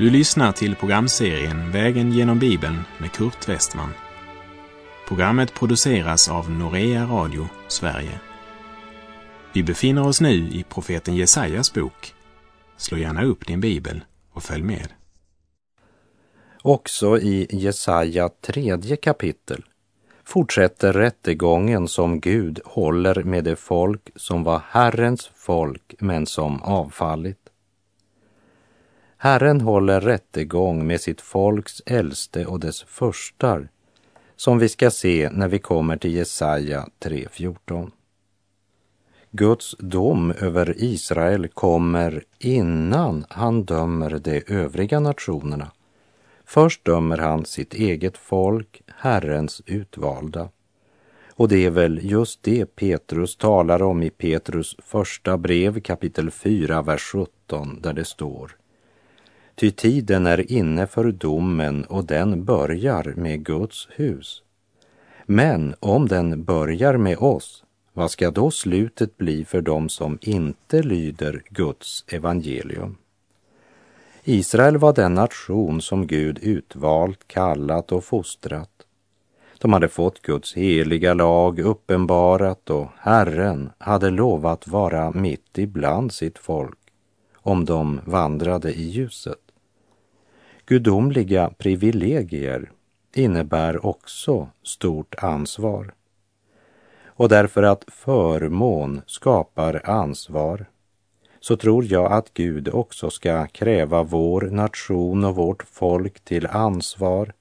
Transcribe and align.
Du 0.00 0.10
lyssnar 0.10 0.52
till 0.52 0.76
programserien 0.76 1.70
Vägen 1.70 2.12
genom 2.12 2.38
Bibeln 2.38 2.78
med 2.98 3.12
Kurt 3.12 3.48
Westman. 3.48 3.90
Programmet 5.08 5.54
produceras 5.54 6.28
av 6.28 6.50
Norea 6.50 7.04
Radio 7.04 7.48
Sverige. 7.68 8.20
Vi 9.52 9.62
befinner 9.62 10.06
oss 10.06 10.20
nu 10.20 10.48
i 10.48 10.64
profeten 10.68 11.16
Jesajas 11.16 11.74
bok. 11.74 12.14
Slå 12.76 12.98
gärna 12.98 13.24
upp 13.24 13.46
din 13.46 13.60
bibel 13.60 14.04
och 14.32 14.42
följ 14.42 14.62
med. 14.62 14.88
Också 16.62 17.18
i 17.18 17.46
Jesaja 17.50 18.28
tredje 18.28 18.96
kapitel 18.96 19.64
fortsätter 20.24 20.92
rättegången 20.92 21.88
som 21.88 22.20
Gud 22.20 22.60
håller 22.64 23.22
med 23.22 23.44
det 23.44 23.56
folk 23.56 24.10
som 24.16 24.44
var 24.44 24.62
Herrens 24.68 25.30
folk 25.34 25.94
men 25.98 26.26
som 26.26 26.62
avfallit. 26.62 27.39
Herren 29.22 29.60
håller 29.60 30.00
rättegång 30.00 30.86
med 30.86 31.00
sitt 31.00 31.20
folks 31.20 31.82
äldste 31.86 32.46
och 32.46 32.60
dess 32.60 32.82
förstar, 32.82 33.68
som 34.36 34.58
vi 34.58 34.68
ska 34.68 34.90
se 34.90 35.30
när 35.32 35.48
vi 35.48 35.58
kommer 35.58 35.96
till 35.96 36.14
Jesaja 36.14 36.88
3.14. 37.00 37.90
Guds 39.30 39.76
dom 39.78 40.30
över 40.30 40.74
Israel 40.76 41.48
kommer 41.48 42.24
innan 42.38 43.24
han 43.28 43.64
dömer 43.64 44.18
de 44.24 44.42
övriga 44.46 45.00
nationerna. 45.00 45.70
Först 46.44 46.84
dömer 46.84 47.18
han 47.18 47.44
sitt 47.44 47.74
eget 47.74 48.18
folk, 48.18 48.82
Herrens 48.96 49.62
utvalda. 49.66 50.48
Och 51.34 51.48
det 51.48 51.64
är 51.66 51.70
väl 51.70 52.00
just 52.02 52.42
det 52.42 52.76
Petrus 52.76 53.36
talar 53.36 53.82
om 53.82 54.02
i 54.02 54.10
Petrus 54.10 54.76
första 54.78 55.38
brev 55.38 55.80
kapitel 55.80 56.30
4, 56.30 56.82
vers 56.82 57.02
17, 57.02 57.80
där 57.82 57.92
det 57.92 58.04
står 58.04 58.59
Ty 59.60 59.70
tiden 59.70 60.26
är 60.26 60.52
inne 60.52 60.86
för 60.86 61.12
domen 61.12 61.84
och 61.84 62.04
den 62.04 62.44
börjar 62.44 63.12
med 63.16 63.44
Guds 63.44 63.88
hus. 63.90 64.42
Men 65.26 65.74
om 65.80 66.08
den 66.08 66.44
börjar 66.44 66.96
med 66.96 67.18
oss, 67.18 67.64
vad 67.92 68.10
ska 68.10 68.30
då 68.30 68.50
slutet 68.50 69.16
bli 69.16 69.44
för 69.44 69.60
dem 69.60 69.88
som 69.88 70.18
inte 70.20 70.82
lyder 70.82 71.42
Guds 71.50 72.04
evangelium? 72.08 72.96
Israel 74.24 74.78
var 74.78 74.92
den 74.92 75.14
nation 75.14 75.82
som 75.82 76.06
Gud 76.06 76.38
utvalt, 76.42 77.28
kallat 77.28 77.92
och 77.92 78.04
fostrat. 78.04 78.86
De 79.58 79.72
hade 79.72 79.88
fått 79.88 80.22
Guds 80.22 80.54
heliga 80.54 81.14
lag 81.14 81.58
uppenbarat 81.58 82.70
och 82.70 82.88
Herren 82.98 83.70
hade 83.78 84.10
lovat 84.10 84.68
vara 84.68 85.10
mitt 85.10 85.58
ibland 85.58 86.12
sitt 86.12 86.38
folk 86.38 86.78
om 87.42 87.64
de 87.64 88.00
vandrade 88.04 88.72
i 88.72 88.82
ljuset. 88.82 89.39
Gudomliga 90.70 91.50
privilegier 91.58 92.70
innebär 93.14 93.86
också 93.86 94.48
stort 94.62 95.14
ansvar. 95.18 95.94
Och 97.06 97.28
därför 97.28 97.62
att 97.62 97.84
förmån 97.88 99.00
skapar 99.06 99.90
ansvar 99.90 100.66
så 101.40 101.56
tror 101.56 101.84
jag 101.84 102.12
att 102.12 102.34
Gud 102.34 102.68
också 102.68 103.10
ska 103.10 103.46
kräva 103.46 104.02
vår 104.02 104.40
nation 104.40 105.24
och 105.24 105.36
vårt 105.36 105.62
folk 105.62 106.20
till 106.20 106.46
ansvar 106.46 107.32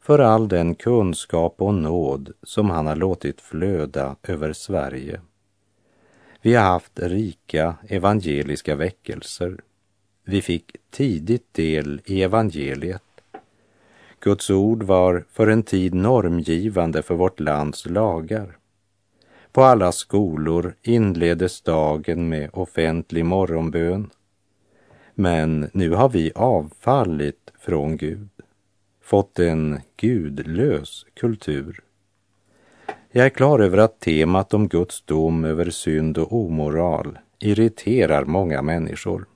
för 0.00 0.18
all 0.18 0.48
den 0.48 0.74
kunskap 0.74 1.54
och 1.58 1.74
nåd 1.74 2.32
som 2.42 2.70
han 2.70 2.86
har 2.86 2.96
låtit 2.96 3.40
flöda 3.40 4.16
över 4.22 4.52
Sverige. 4.52 5.20
Vi 6.42 6.54
har 6.54 6.64
haft 6.64 7.00
rika 7.00 7.74
evangeliska 7.88 8.74
väckelser 8.76 9.56
vi 10.28 10.42
fick 10.42 10.76
tidigt 10.90 11.54
del 11.54 12.00
i 12.04 12.22
evangeliet. 12.22 13.02
Guds 14.20 14.50
ord 14.50 14.82
var 14.82 15.24
för 15.32 15.46
en 15.46 15.62
tid 15.62 15.94
normgivande 15.94 17.02
för 17.02 17.14
vårt 17.14 17.40
lands 17.40 17.86
lagar. 17.86 18.56
På 19.52 19.62
alla 19.62 19.92
skolor 19.92 20.74
inleddes 20.82 21.62
dagen 21.62 22.28
med 22.28 22.50
offentlig 22.52 23.24
morgonbön. 23.24 24.10
Men 25.14 25.70
nu 25.72 25.90
har 25.90 26.08
vi 26.08 26.32
avfallit 26.34 27.52
från 27.58 27.96
Gud, 27.96 28.28
fått 29.02 29.38
en 29.38 29.80
gudlös 29.96 31.06
kultur. 31.14 31.80
Jag 33.10 33.26
är 33.26 33.30
klar 33.30 33.58
över 33.58 33.78
att 33.78 34.00
temat 34.00 34.54
om 34.54 34.68
Guds 34.68 35.02
dom 35.02 35.44
över 35.44 35.70
synd 35.70 36.18
och 36.18 36.32
omoral 36.32 37.18
irriterar 37.38 38.24
många 38.24 38.62
människor 38.62 39.26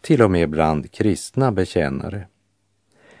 till 0.00 0.22
och 0.22 0.30
med 0.30 0.50
bland 0.50 0.90
kristna 0.90 1.52
bekännare. 1.52 2.26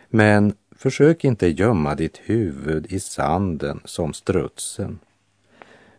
Men 0.08 0.54
försök 0.76 1.24
inte 1.24 1.48
gömma 1.48 1.94
ditt 1.94 2.20
huvud 2.24 2.86
i 2.92 3.00
sanden 3.00 3.80
som 3.84 4.12
strutsen. 4.12 4.98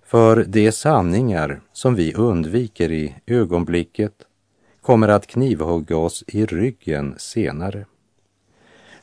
För 0.03 0.43
de 0.43 0.71
sanningar 0.71 1.61
som 1.73 1.95
vi 1.95 2.13
undviker 2.13 2.91
i 2.91 3.15
ögonblicket 3.25 4.13
kommer 4.81 5.07
att 5.07 5.27
knivhugga 5.27 5.97
oss 5.97 6.23
i 6.27 6.45
ryggen 6.45 7.15
senare. 7.17 7.85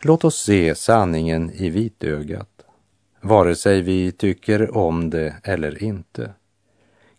Låt 0.00 0.24
oss 0.24 0.36
se 0.44 0.74
sanningen 0.74 1.50
i 1.50 1.70
vitögat, 1.70 2.64
vare 3.20 3.54
sig 3.54 3.82
vi 3.82 4.12
tycker 4.12 4.76
om 4.76 5.10
det 5.10 5.36
eller 5.42 5.82
inte. 5.82 6.30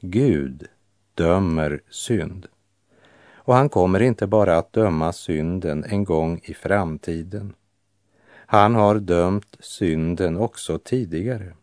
Gud 0.01 0.67
dömer 1.15 1.81
synd. 1.89 2.47
Och 3.49 3.55
han 3.55 3.69
kommer 3.69 4.01
inte 4.01 4.27
bara 4.27 4.57
att 4.57 4.73
döma 4.73 5.13
synden 5.13 5.83
en 5.83 6.03
gång 6.03 6.41
i 6.43 6.53
framtiden. 6.53 7.53
Han 8.31 8.75
har 8.75 8.95
dömt 8.95 9.57
synden 9.59 10.37
också 10.37 10.77
tidigare. 10.77 11.53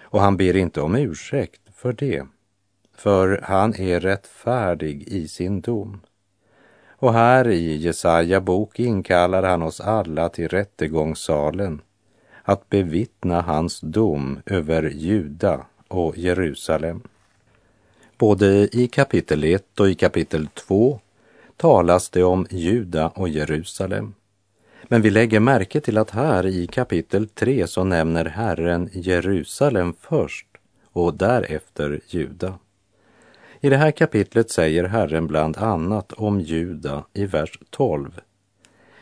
Och 0.00 0.20
han 0.20 0.36
ber 0.36 0.56
inte 0.56 0.80
om 0.80 0.96
ursäkt 0.96 1.60
för 1.74 1.92
det, 1.92 2.26
för 2.96 3.40
han 3.42 3.74
är 3.74 4.00
rättfärdig 4.00 5.02
i 5.02 5.28
sin 5.28 5.60
dom. 5.60 6.00
Och 6.88 7.12
här 7.12 7.48
i 7.48 7.76
Jesaja 7.76 8.40
bok 8.40 8.80
inkallar 8.80 9.42
han 9.42 9.62
oss 9.62 9.80
alla 9.80 10.28
till 10.28 10.48
rättegångssalen 10.48 11.80
att 12.42 12.68
bevittna 12.68 13.40
hans 13.40 13.80
dom 13.80 14.40
över 14.46 14.90
Juda 14.90 15.66
och 15.88 16.18
Jerusalem. 16.18 17.02
Både 18.22 18.68
i 18.72 18.88
kapitel 18.88 19.44
1 19.44 19.80
och 19.80 19.90
i 19.90 19.94
kapitel 19.94 20.46
2 20.46 21.00
talas 21.56 22.10
det 22.10 22.22
om 22.22 22.46
Juda 22.50 23.08
och 23.08 23.28
Jerusalem. 23.28 24.14
Men 24.82 25.02
vi 25.02 25.10
lägger 25.10 25.40
märke 25.40 25.80
till 25.80 25.98
att 25.98 26.10
här 26.10 26.46
i 26.46 26.66
kapitel 26.66 27.28
3 27.28 27.66
så 27.66 27.84
nämner 27.84 28.24
Herren 28.24 28.90
Jerusalem 28.92 29.94
först 30.00 30.46
och 30.92 31.14
därefter 31.14 32.00
Juda. 32.06 32.58
I 33.60 33.68
det 33.68 33.76
här 33.76 33.90
kapitlet 33.90 34.50
säger 34.50 34.84
Herren 34.84 35.26
bland 35.26 35.56
annat 35.56 36.12
om 36.12 36.40
Juda 36.40 37.04
i 37.12 37.26
vers 37.26 37.58
12. 37.70 38.20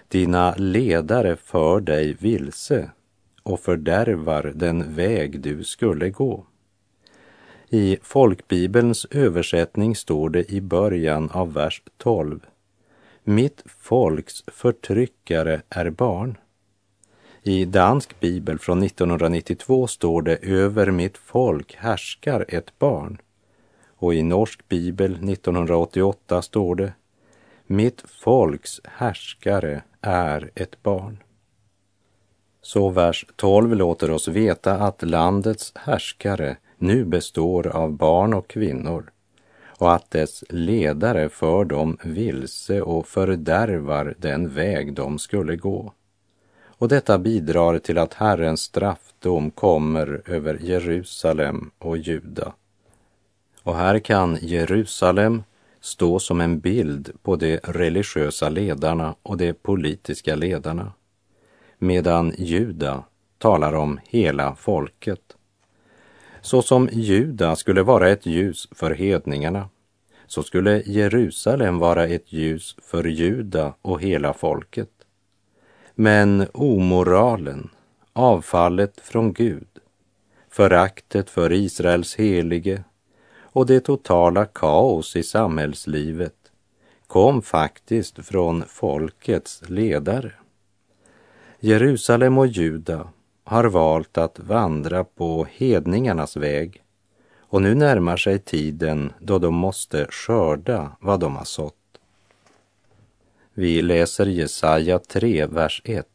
Dina 0.09 0.55
ledare 0.57 1.37
för 1.37 1.81
dig 1.81 2.17
vilse 2.21 2.91
och 3.43 3.61
fördärvar 3.61 4.53
den 4.55 4.95
väg 4.95 5.41
du 5.41 5.65
skulle 5.65 6.11
gå. 6.11 6.47
I 7.73 7.99
folkbibelns 8.03 9.07
översättning 9.11 9.97
står 9.97 10.31
det 10.31 10.53
i 10.53 10.61
början 10.61 11.31
av 11.31 11.53
vers 11.53 11.83
12. 11.97 12.47
Mitt 13.25 13.63
folks 13.67 14.45
förtryckare 14.47 15.63
är 15.69 15.91
barn. 15.91 16.39
I 17.43 17.65
dansk 17.65 18.21
bibel 18.21 18.59
från 18.59 18.83
1992 18.83 19.87
står 19.87 20.23
det 20.23 20.37
över 20.37 20.91
mitt 20.91 21.19
folk 21.19 21.75
härskar 21.75 22.45
ett 22.49 22.79
barn. 22.79 23.21
Och 23.97 24.15
i 24.15 24.23
norsk 24.23 24.69
bibel 24.69 25.13
1988 25.31 26.43
står 26.43 26.75
det 26.75 26.93
mitt 27.67 28.05
folks 28.09 28.81
härskare 28.85 29.83
är 30.01 30.51
ett 30.55 30.83
barn. 30.83 31.23
Så 32.63 32.89
vers 32.89 33.27
12 33.37 33.75
låter 33.75 34.11
oss 34.11 34.29
veta 34.29 34.75
att 34.75 35.03
landets 35.03 35.73
härskare 35.77 36.57
nu 36.81 37.05
består 37.05 37.67
av 37.67 37.93
barn 37.93 38.35
och 38.35 38.49
kvinnor 38.49 39.11
och 39.81 39.93
att 39.95 40.11
dess 40.11 40.45
ledare 40.49 41.29
för 41.29 41.65
dem 41.65 41.97
vilse 42.05 42.83
och 42.83 43.07
fördärvar 43.07 44.15
den 44.19 44.49
väg 44.49 44.95
de 44.95 45.19
skulle 45.19 45.57
gå. 45.57 45.93
Och 46.63 46.89
detta 46.89 47.19
bidrar 47.19 47.79
till 47.79 47.99
att 47.99 48.15
Herrens 48.15 48.61
straffdom 48.61 49.51
kommer 49.51 50.23
över 50.27 50.59
Jerusalem 50.63 51.71
och 51.79 51.99
Juda. 51.99 52.53
Och 53.63 53.77
här 53.77 53.99
kan 53.99 54.39
Jerusalem 54.41 55.43
stå 55.81 56.19
som 56.19 56.41
en 56.41 56.61
bild 56.61 57.11
på 57.23 57.37
de 57.37 57.57
religiösa 57.57 58.49
ledarna 58.49 59.15
och 59.23 59.37
de 59.37 59.53
politiska 59.53 60.35
ledarna, 60.35 60.93
medan 61.79 62.35
Juda 62.39 63.05
talar 63.39 63.73
om 63.73 64.01
hela 64.05 64.55
folket. 64.55 65.37
Så 66.43 66.63
som 66.63 66.89
Juda 66.93 67.57
skulle 67.57 67.83
vara 67.83 68.09
ett 68.09 68.27
ljus 68.27 68.69
för 68.73 68.91
hedningarna, 68.91 69.69
så 70.27 70.43
skulle 70.43 70.83
Jerusalem 70.87 71.79
vara 71.79 72.07
ett 72.07 72.33
ljus 72.33 72.77
för 72.83 73.05
Juda 73.05 73.75
och 73.83 74.03
hela 74.03 74.33
folket. 74.33 74.91
Men 75.95 76.47
omoralen, 76.53 77.71
avfallet 78.13 79.01
från 79.01 79.33
Gud, 79.33 79.69
föraktet 80.51 81.31
för 81.31 81.53
Israels 81.53 82.17
helige 82.17 82.85
och 83.41 83.67
det 83.67 83.81
totala 83.81 84.45
kaos 84.45 85.17
i 85.17 85.23
samhällslivet 85.23 86.35
kom 87.07 87.43
faktiskt 87.43 88.27
från 88.27 88.65
folkets 88.69 89.63
ledare. 89.67 90.33
Jerusalem 91.61 92.39
och 92.39 92.47
Juda 92.47 93.09
har 93.51 93.65
valt 93.65 94.19
att 94.19 94.39
vandra 94.39 95.05
på 95.05 95.47
hedningarnas 95.53 96.37
väg 96.37 96.83
och 97.41 97.63
nu 97.63 97.75
närmar 97.75 98.17
sig 98.17 98.39
tiden 98.39 99.13
då 99.19 99.39
de 99.39 99.55
måste 99.55 100.07
skörda 100.11 100.97
vad 101.01 101.21
de 101.21 101.37
har 101.37 101.45
sått. 101.45 101.75
Vi 103.55 103.83
läser 103.83 104.27
Jesaja 104.27 104.99
3, 104.99 105.47
vers 105.47 105.83
1. 105.85 106.07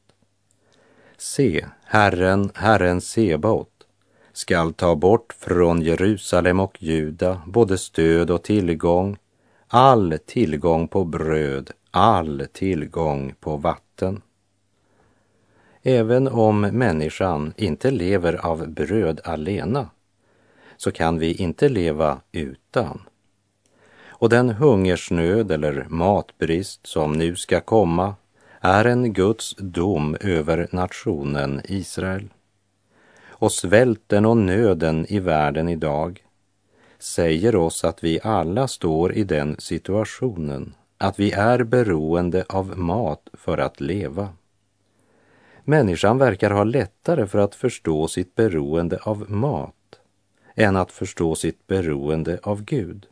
Se, 1.18 1.66
Herren, 1.84 2.52
Herren 2.54 3.02
Sebaot, 3.02 3.88
skall 4.34 4.74
ta 4.74 4.96
bort 4.96 5.34
från 5.40 5.82
Jerusalem 5.82 6.60
och 6.60 6.84
Juda 6.84 7.42
både 7.46 7.78
stöd 7.78 8.32
och 8.32 8.44
tillgång, 8.44 9.18
all 9.68 10.18
tillgång 10.26 10.88
på 10.88 11.04
bröd, 11.04 11.72
all 11.92 12.48
tillgång 12.54 13.34
på 13.40 13.58
vatten. 13.58 14.22
Även 15.88 16.28
om 16.28 16.62
människan 16.62 17.54
inte 17.58 17.92
lever 17.92 18.46
av 18.46 18.68
bröd 18.68 19.22
alena 19.24 19.90
så 20.78 20.92
kan 20.92 21.20
vi 21.20 21.34
inte 21.34 21.70
leva 21.70 22.22
utan. 22.32 23.02
Och 24.08 24.30
den 24.30 24.50
hungersnöd 24.50 25.52
eller 25.52 25.86
matbrist 25.90 26.88
som 26.88 27.14
nu 27.14 27.36
ska 27.36 27.62
komma 27.62 28.16
är 28.60 28.86
en 28.86 29.14
Guds 29.14 29.56
dom 29.56 30.18
över 30.22 30.68
nationen 30.72 31.62
Israel. 31.64 32.30
Och 33.28 33.52
svälten 33.52 34.26
och 34.26 34.38
nöden 34.38 35.06
i 35.10 35.20
världen 35.20 35.70
idag 35.70 36.24
säger 37.00 37.56
oss 37.56 37.84
att 37.84 38.04
vi 38.04 38.20
alla 38.24 38.68
står 38.68 39.14
i 39.14 39.24
den 39.24 39.56
situationen 39.60 40.74
att 40.98 41.20
vi 41.20 41.32
är 41.32 41.64
beroende 41.64 42.46
av 42.50 42.78
mat 42.78 43.30
för 43.34 43.58
att 43.58 43.82
leva. 43.82 44.30
Människan 45.68 46.18
verkar 46.18 46.52
ha 46.52 46.64
lättare 46.64 47.28
för 47.28 47.40
att 47.40 47.56
förstå 47.56 48.08
sitt 48.08 48.36
beroende 48.36 48.98
av 48.98 49.32
mat 49.32 50.00
än 50.56 50.76
att 50.76 50.92
förstå 50.92 51.36
sitt 51.36 51.68
beroende 51.68 52.40
av 52.44 52.64
Gud. 52.64 53.06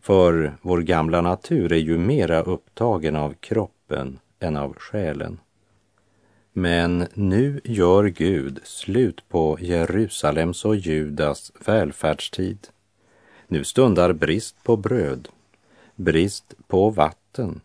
För 0.00 0.56
vår 0.62 0.78
gamla 0.78 1.20
natur 1.20 1.72
är 1.72 1.76
ju 1.76 1.98
mera 1.98 2.42
upptagen 2.42 3.16
av 3.16 3.34
kroppen 3.40 4.18
än 4.40 4.56
av 4.56 4.74
själen. 4.74 5.40
Men 6.52 7.06
nu 7.14 7.60
gör 7.64 8.04
Gud 8.04 8.60
slut 8.64 9.28
på 9.28 9.58
Jerusalems 9.60 10.64
och 10.64 10.76
Judas 10.76 11.52
välfärdstid. 11.66 12.68
Nu 13.46 13.64
stundar 13.64 14.12
brist 14.12 14.64
på 14.64 14.76
bröd, 14.76 15.28
brist 15.96 16.54
på 16.66 16.90
vatten. 16.90 17.60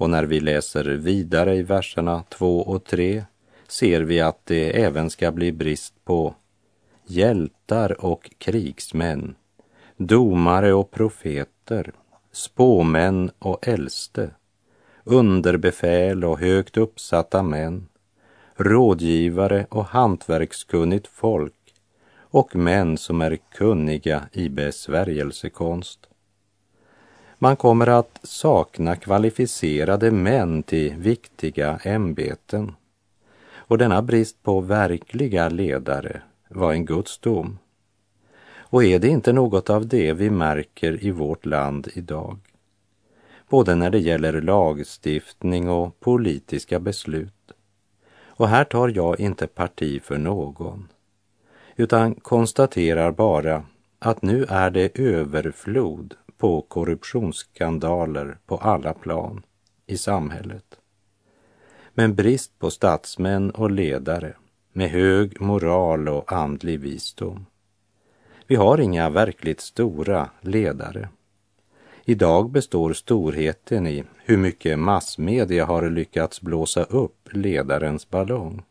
Och 0.00 0.10
när 0.10 0.24
vi 0.24 0.40
läser 0.40 0.84
vidare 0.84 1.56
i 1.56 1.62
verserna 1.62 2.22
2 2.28 2.60
och 2.60 2.84
3 2.84 3.24
ser 3.68 4.00
vi 4.00 4.20
att 4.20 4.46
det 4.46 4.82
även 4.82 5.10
ska 5.10 5.32
bli 5.32 5.52
brist 5.52 6.04
på 6.04 6.34
hjältar 7.06 8.04
och 8.04 8.30
krigsmän, 8.38 9.34
domare 9.96 10.72
och 10.72 10.90
profeter, 10.90 11.92
spåmän 12.32 13.30
och 13.38 13.68
äldste, 13.68 14.30
underbefäl 15.04 16.24
och 16.24 16.40
högt 16.40 16.76
uppsatta 16.76 17.42
män, 17.42 17.88
rådgivare 18.56 19.66
och 19.70 19.84
hantverkskunnigt 19.84 21.06
folk 21.06 21.74
och 22.16 22.56
män 22.56 22.98
som 22.98 23.20
är 23.20 23.38
kunniga 23.54 24.22
i 24.32 24.48
besvärjelsekonst. 24.48 26.09
Man 27.42 27.56
kommer 27.56 27.86
att 27.86 28.20
sakna 28.22 28.96
kvalificerade 28.96 30.10
män 30.10 30.62
till 30.62 30.94
viktiga 30.96 31.80
ämbeten. 31.84 32.74
Och 33.54 33.78
denna 33.78 34.02
brist 34.02 34.42
på 34.42 34.60
verkliga 34.60 35.48
ledare 35.48 36.22
var 36.48 36.72
en 36.72 36.84
Guds 36.84 37.18
dom. 37.18 37.58
Och 38.58 38.84
är 38.84 38.98
det 38.98 39.08
inte 39.08 39.32
något 39.32 39.70
av 39.70 39.86
det 39.86 40.12
vi 40.12 40.30
märker 40.30 41.04
i 41.04 41.10
vårt 41.10 41.46
land 41.46 41.88
idag? 41.94 42.38
Både 43.48 43.74
när 43.74 43.90
det 43.90 43.98
gäller 43.98 44.40
lagstiftning 44.40 45.68
och 45.68 46.00
politiska 46.00 46.80
beslut. 46.80 47.52
Och 48.26 48.48
här 48.48 48.64
tar 48.64 48.88
jag 48.88 49.20
inte 49.20 49.46
parti 49.46 50.02
för 50.02 50.18
någon, 50.18 50.88
utan 51.76 52.14
konstaterar 52.14 53.12
bara 53.12 53.64
att 53.98 54.22
nu 54.22 54.44
är 54.48 54.70
det 54.70 54.98
överflod 54.98 56.14
på 56.40 56.62
korruptionsskandaler 56.62 58.38
på 58.46 58.56
alla 58.56 58.94
plan 58.94 59.42
i 59.86 59.96
samhället. 59.96 60.64
Men 61.94 62.14
brist 62.14 62.58
på 62.58 62.70
statsmän 62.70 63.50
och 63.50 63.70
ledare 63.70 64.34
med 64.72 64.90
hög 64.90 65.40
moral 65.40 66.08
och 66.08 66.32
andlig 66.32 66.80
visdom. 66.80 67.46
Vi 68.46 68.56
har 68.56 68.80
inga 68.80 69.10
verkligt 69.10 69.60
stora 69.60 70.30
ledare. 70.40 71.08
Idag 72.04 72.50
består 72.50 72.92
storheten 72.92 73.86
i 73.86 74.04
hur 74.24 74.36
mycket 74.36 74.78
massmedia 74.78 75.64
har 75.64 75.90
lyckats 75.90 76.40
blåsa 76.40 76.82
upp 76.82 77.28
ledarens 77.32 78.10
ballong. 78.10 78.62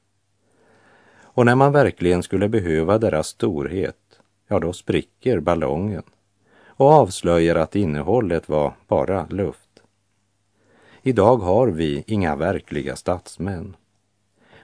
Och 1.21 1.45
när 1.45 1.55
man 1.55 1.71
verkligen 1.71 2.23
skulle 2.23 2.49
behöva 2.49 2.97
deras 2.97 3.27
storhet, 3.27 4.19
ja 4.47 4.59
då 4.59 4.73
spricker 4.73 5.39
ballongen 5.39 6.03
och 6.79 6.91
avslöjar 6.91 7.55
att 7.55 7.75
innehållet 7.75 8.49
var 8.49 8.73
bara 8.87 9.25
luft. 9.25 9.83
Idag 11.01 11.37
har 11.37 11.67
vi 11.67 12.03
inga 12.07 12.35
verkliga 12.35 12.95
statsmän 12.95 13.75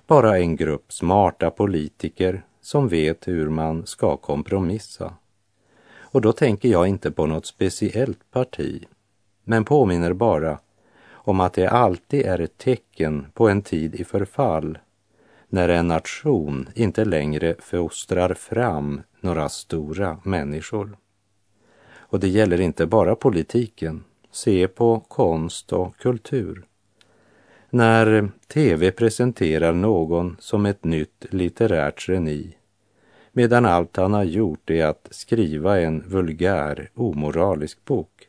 bara 0.07 0.37
en 0.37 0.55
grupp 0.55 0.93
smarta 0.93 1.51
politiker 1.51 2.45
som 2.61 2.87
vet 2.87 3.27
hur 3.27 3.49
man 3.49 3.85
ska 3.85 4.17
kompromissa. 4.17 5.13
Och 5.97 6.21
då 6.21 6.33
tänker 6.33 6.69
jag 6.69 6.87
inte 6.87 7.11
på 7.11 7.25
något 7.25 7.45
speciellt 7.45 8.31
parti, 8.31 8.85
men 9.43 9.65
påminner 9.65 10.13
bara 10.13 10.59
om 11.11 11.39
att 11.39 11.53
det 11.53 11.67
alltid 11.67 12.25
är 12.25 12.39
ett 12.39 12.57
tecken 12.57 13.25
på 13.33 13.49
en 13.49 13.61
tid 13.61 13.95
i 13.95 14.03
förfall 14.03 14.77
när 15.49 15.69
en 15.69 15.87
nation 15.87 16.69
inte 16.75 17.05
längre 17.05 17.55
fostrar 17.59 18.33
fram 18.33 19.01
några 19.21 19.49
stora 19.49 20.17
människor. 20.23 20.97
Och 22.07 22.19
det 22.19 22.27
gäller 22.27 22.61
inte 22.61 22.85
bara 22.85 23.15
politiken. 23.15 24.03
Se 24.31 24.67
på 24.67 24.99
konst 24.99 25.73
och 25.73 25.97
kultur. 25.97 26.65
När 27.69 28.29
tv 28.47 28.91
presenterar 28.91 29.73
någon 29.73 30.35
som 30.39 30.65
ett 30.65 30.83
nytt 30.83 31.25
litterärt 31.29 32.07
geni 32.07 32.55
medan 33.37 33.65
allt 33.65 33.97
han 33.97 34.13
har 34.13 34.23
gjort 34.23 34.69
är 34.69 34.85
att 34.85 35.07
skriva 35.11 35.79
en 35.79 36.03
vulgär, 36.07 36.89
omoralisk 36.93 37.85
bok. 37.85 38.27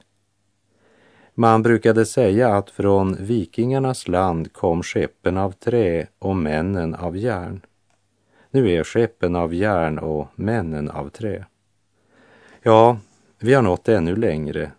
Man 1.34 1.62
brukade 1.62 2.06
säga 2.06 2.54
att 2.54 2.70
från 2.70 3.16
vikingarnas 3.20 4.08
land 4.08 4.52
kom 4.52 4.82
skeppen 4.82 5.36
av 5.36 5.52
trä 5.52 6.06
och 6.18 6.36
männen 6.36 6.94
av 6.94 7.16
järn. 7.16 7.60
Nu 8.50 8.70
är 8.70 8.84
skeppen 8.84 9.36
av 9.36 9.54
järn 9.54 9.98
och 9.98 10.28
männen 10.34 10.90
av 10.90 11.08
trä. 11.08 11.44
Ja, 12.62 12.98
vi 13.46 13.54
har 13.54 13.62
nått 13.62 13.88
ännu 13.88 14.16
längre. 14.16 14.72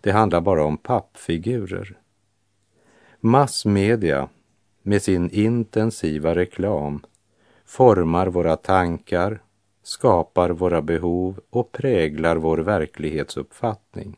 Det 0.00 0.10
handlar 0.10 0.40
bara 0.40 0.64
om 0.64 0.76
pappfigurer. 0.76 1.98
Massmedia 3.20 4.28
med 4.82 5.02
sin 5.02 5.30
intensiva 5.30 6.34
reklam 6.34 7.04
formar 7.64 8.26
våra 8.26 8.56
tankar, 8.56 9.42
skapar 9.82 10.50
våra 10.50 10.82
behov 10.82 11.40
och 11.50 11.72
präglar 11.72 12.36
vår 12.36 12.58
verklighetsuppfattning. 12.58 14.16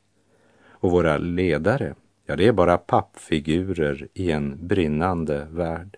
Och 0.69 0.91
våra 0.91 1.17
ledare, 1.17 1.95
ja 2.27 2.37
det 2.37 2.49
är 2.49 2.53
bara 2.53 2.79
pappfigurer 2.79 4.09
i 4.15 4.31
en 4.31 4.67
brinnande 4.67 5.47
värld. 5.51 5.97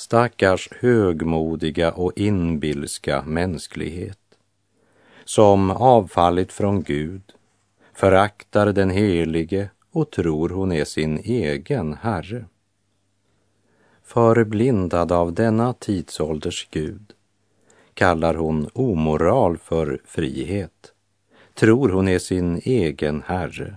Stackars 0.00 0.68
högmodiga 0.80 1.92
och 1.92 2.12
inbilska 2.16 3.22
mänsklighet 3.22 4.18
som 5.24 5.70
avfallit 5.70 6.52
från 6.52 6.82
Gud, 6.82 7.22
föraktar 7.94 8.72
den 8.72 8.90
helige 8.90 9.70
och 9.92 10.10
tror 10.10 10.48
hon 10.48 10.72
är 10.72 10.84
sin 10.84 11.18
egen 11.18 11.94
Herre. 11.94 12.44
Förblindad 14.04 15.12
av 15.12 15.32
denna 15.32 15.72
tidsålders 15.72 16.68
Gud 16.70 17.12
kallar 17.94 18.34
hon 18.34 18.70
omoral 18.72 19.58
för 19.58 20.00
frihet, 20.04 20.92
tror 21.54 21.88
hon 21.88 22.08
är 22.08 22.18
sin 22.18 22.60
egen 22.64 23.22
Herre. 23.26 23.74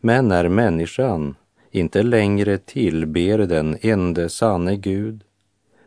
Men 0.00 0.28
när 0.28 0.48
människan 0.48 1.36
inte 1.74 2.02
längre 2.02 2.58
tillber 2.58 3.38
den 3.38 3.78
ende 3.80 4.28
sanne 4.28 4.76
Gud, 4.76 5.24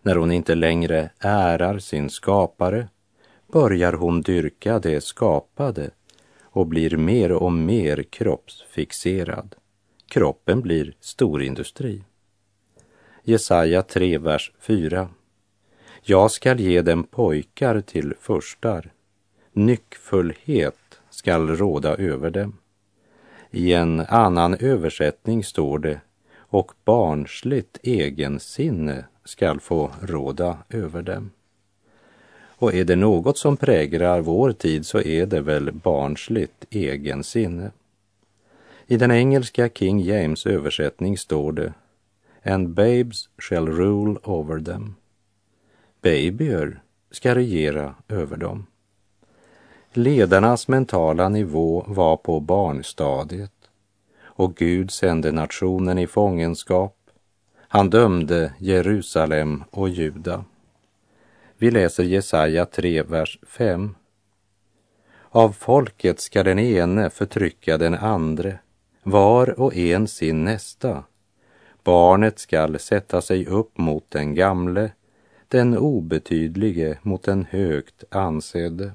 när 0.01 0.15
hon 0.15 0.31
inte 0.31 0.55
längre 0.55 1.09
ärar 1.19 1.79
sin 1.79 2.09
skapare, 2.09 2.87
börjar 3.51 3.93
hon 3.93 4.21
dyrka 4.21 4.79
det 4.79 5.03
skapade 5.03 5.89
och 6.41 6.67
blir 6.67 6.97
mer 6.97 7.31
och 7.31 7.51
mer 7.51 8.03
kroppsfixerad. 8.03 9.55
Kroppen 10.07 10.61
blir 10.61 10.93
storindustri. 10.99 12.03
Jesaja 13.23 13.83
3, 13.83 14.17
vers 14.17 14.51
4. 14.59 15.09
Jag 16.03 16.31
skall 16.31 16.59
ge 16.59 16.81
dem 16.81 17.03
pojkar 17.03 17.81
till 17.81 18.13
förstar. 18.19 18.91
Nyckfullhet 19.53 20.99
skall 21.09 21.47
råda 21.55 21.95
över 21.95 22.29
dem. 22.29 22.57
I 23.51 23.73
en 23.73 23.99
annan 23.99 24.55
översättning 24.59 25.43
står 25.43 25.79
det 25.79 26.01
och 26.37 26.71
barnsligt 26.85 27.77
egensinne 27.83 29.05
skall 29.25 29.59
få 29.59 29.91
råda 30.01 30.57
över 30.69 31.01
dem. 31.01 31.31
Och 32.59 32.73
är 32.73 32.85
det 32.85 32.95
något 32.95 33.37
som 33.37 33.57
präglar 33.57 34.21
vår 34.21 34.51
tid 34.51 34.85
så 34.85 35.01
är 35.01 35.25
det 35.25 35.41
väl 35.41 35.71
barnsligt 35.71 36.65
egensinne. 36.69 37.71
I 38.87 38.97
den 38.97 39.11
engelska 39.11 39.69
King 39.69 39.99
James 39.99 40.45
översättning 40.45 41.17
står 41.17 41.51
det 41.51 41.73
And 42.43 42.69
babes 42.69 43.29
shall 43.37 43.67
rule 43.67 44.19
over 44.23 44.59
them. 44.59 44.95
Babyer 46.01 46.81
ska 47.11 47.35
regera 47.35 47.95
över 48.07 48.37
dem. 48.37 48.65
Ledarnas 49.97 50.67
mentala 50.67 51.29
nivå 51.29 51.85
var 51.87 52.17
på 52.17 52.39
barnstadiet 52.39 53.69
och 54.21 54.55
Gud 54.55 54.91
sände 54.91 55.31
nationen 55.31 55.97
i 55.97 56.07
fångenskap. 56.07 56.95
Han 57.57 57.89
dömde 57.89 58.53
Jerusalem 58.59 59.63
och 59.71 59.89
Juda. 59.89 60.45
Vi 61.57 61.71
läser 61.71 62.03
Jesaja 62.03 62.65
3, 62.65 63.03
vers 63.03 63.39
5. 63.47 63.95
Av 65.29 65.51
folket 65.51 66.19
ska 66.19 66.43
den 66.43 66.59
ene 66.59 67.09
förtrycka 67.09 67.77
den 67.77 67.95
andre, 67.95 68.59
var 69.03 69.59
och 69.59 69.75
en 69.75 70.07
sin 70.07 70.43
nästa. 70.43 71.03
Barnet 71.83 72.39
skall 72.39 72.79
sätta 72.79 73.21
sig 73.21 73.45
upp 73.45 73.77
mot 73.77 74.05
den 74.09 74.35
gamle, 74.35 74.91
den 75.47 75.77
obetydlige 75.77 76.99
mot 77.01 77.23
den 77.23 77.45
högt 77.49 78.03
ansedde. 78.09 78.91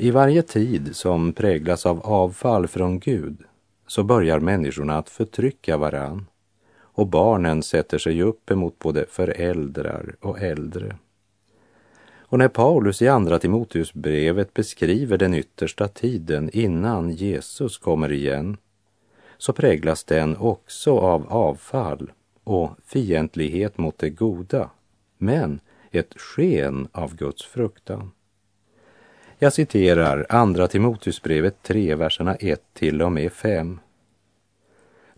I 0.00 0.10
varje 0.10 0.42
tid 0.42 0.96
som 0.96 1.32
präglas 1.32 1.86
av 1.86 2.00
avfall 2.06 2.68
från 2.68 2.98
Gud 2.98 3.44
så 3.86 4.02
börjar 4.02 4.40
människorna 4.40 4.98
att 4.98 5.08
förtrycka 5.08 5.76
varann 5.76 6.26
och 6.80 7.06
barnen 7.06 7.62
sätter 7.62 7.98
sig 7.98 8.22
upp 8.22 8.50
emot 8.50 8.78
både 8.78 9.06
föräldrar 9.06 10.14
och 10.20 10.40
äldre. 10.40 10.96
Och 12.18 12.38
när 12.38 12.48
Paulus 12.48 13.02
i 13.02 13.08
Andra 13.08 13.38
Timoteusbrevet 13.38 14.54
beskriver 14.54 15.18
den 15.18 15.34
yttersta 15.34 15.88
tiden 15.88 16.50
innan 16.52 17.10
Jesus 17.10 17.78
kommer 17.78 18.12
igen 18.12 18.56
så 19.38 19.52
präglas 19.52 20.04
den 20.04 20.36
också 20.36 20.98
av 20.98 21.32
avfall 21.32 22.12
och 22.44 22.70
fientlighet 22.86 23.78
mot 23.78 23.98
det 23.98 24.10
goda, 24.10 24.70
men 25.16 25.60
ett 25.90 26.20
sken 26.20 26.88
av 26.92 27.16
Guds 27.16 27.44
fruktan. 27.44 28.10
Jag 29.40 29.52
citerar 29.52 30.26
Andra 30.28 30.68
Timoteusbrevet 30.68 31.62
3, 31.62 31.94
verserna 31.94 32.34
1 32.34 32.62
till 32.74 33.02
och 33.02 33.12
med 33.12 33.32
5. 33.32 33.80